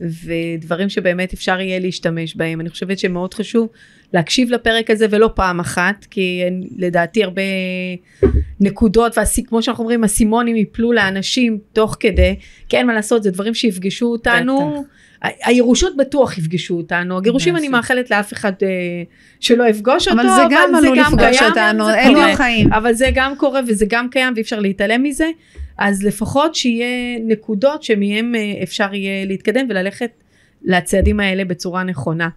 [0.00, 2.60] ודברים שבאמת אפשר יהיה להשתמש בהם.
[2.60, 3.68] אני חושבת שמאוד חשוב
[4.14, 6.42] להקשיב לפרק הזה ולא פעם אחת, כי
[6.76, 7.42] לדעתי הרבה
[8.60, 12.36] נקודות, וכמו שאנחנו אומרים, אסימונים יפלו לאנשים תוך כדי,
[12.68, 14.84] כי אין מה לעשות, זה דברים שיפגשו אותנו.
[15.44, 17.68] הירושות בטוח יפגשו אותנו, הגירושים אני.
[17.68, 18.68] מאחלת לאף אחד אה,
[19.40, 22.22] שלא יפגוש אותו, אבל זה גם עלול לפגוש אותנו, אלו.
[22.22, 22.72] החיים.
[22.72, 25.26] אבל זה גם קורה וזה גם קיים ואי אפשר להתעלם מזה,
[25.78, 30.10] אז לפחות שיהיה נקודות שמהם אה, אפשר יהיה להתקדם וללכת
[30.64, 32.28] לצעדים האלה בצורה נכונה.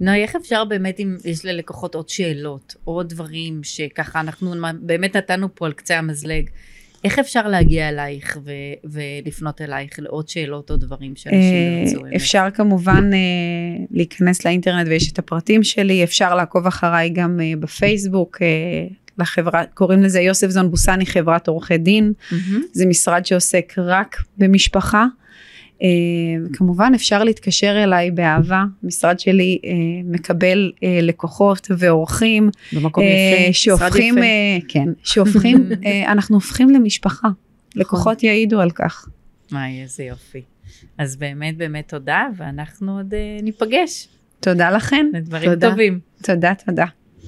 [0.00, 5.54] נוי, איך אפשר באמת אם יש ללקוחות עוד שאלות, עוד דברים שככה אנחנו באמת נתנו
[5.54, 6.48] פה על קצה המזלג,
[7.04, 8.50] איך אפשר להגיע אלייך ו-
[8.84, 12.16] ולפנות אלייך לעוד שאלות או דברים שאנשים אה, ירצו?
[12.16, 13.18] אפשר כמובן אה,
[13.90, 18.38] להיכנס לאינטרנט ויש את הפרטים שלי, אפשר לעקוב אחריי גם אה, בפייסבוק,
[19.18, 22.62] לחברה, קוראים לזה יוסף זון בוסני חברת עורכי דין, מהמם.
[22.72, 25.06] זה משרד שעוסק רק במשפחה.
[25.82, 25.88] אה,
[26.52, 29.70] כמובן אפשר להתקשר אליי באהבה, משרד שלי אה,
[30.04, 34.24] מקבל אה, לקוחות ועורכים במקום יפה, שהופכים, משרד
[34.58, 34.66] יפה.
[34.68, 35.68] כן, שהופכים,
[36.12, 37.28] אנחנו הופכים למשפחה,
[37.76, 39.08] לקוחות יעידו על כך.
[39.52, 40.42] וואי, איזה יופי.
[40.98, 44.08] אז באמת באמת תודה, ואנחנו עוד ניפגש
[44.40, 45.70] תודה לכן, לדברים תודה.
[45.70, 46.00] טובים.
[46.22, 46.84] תודה תודה.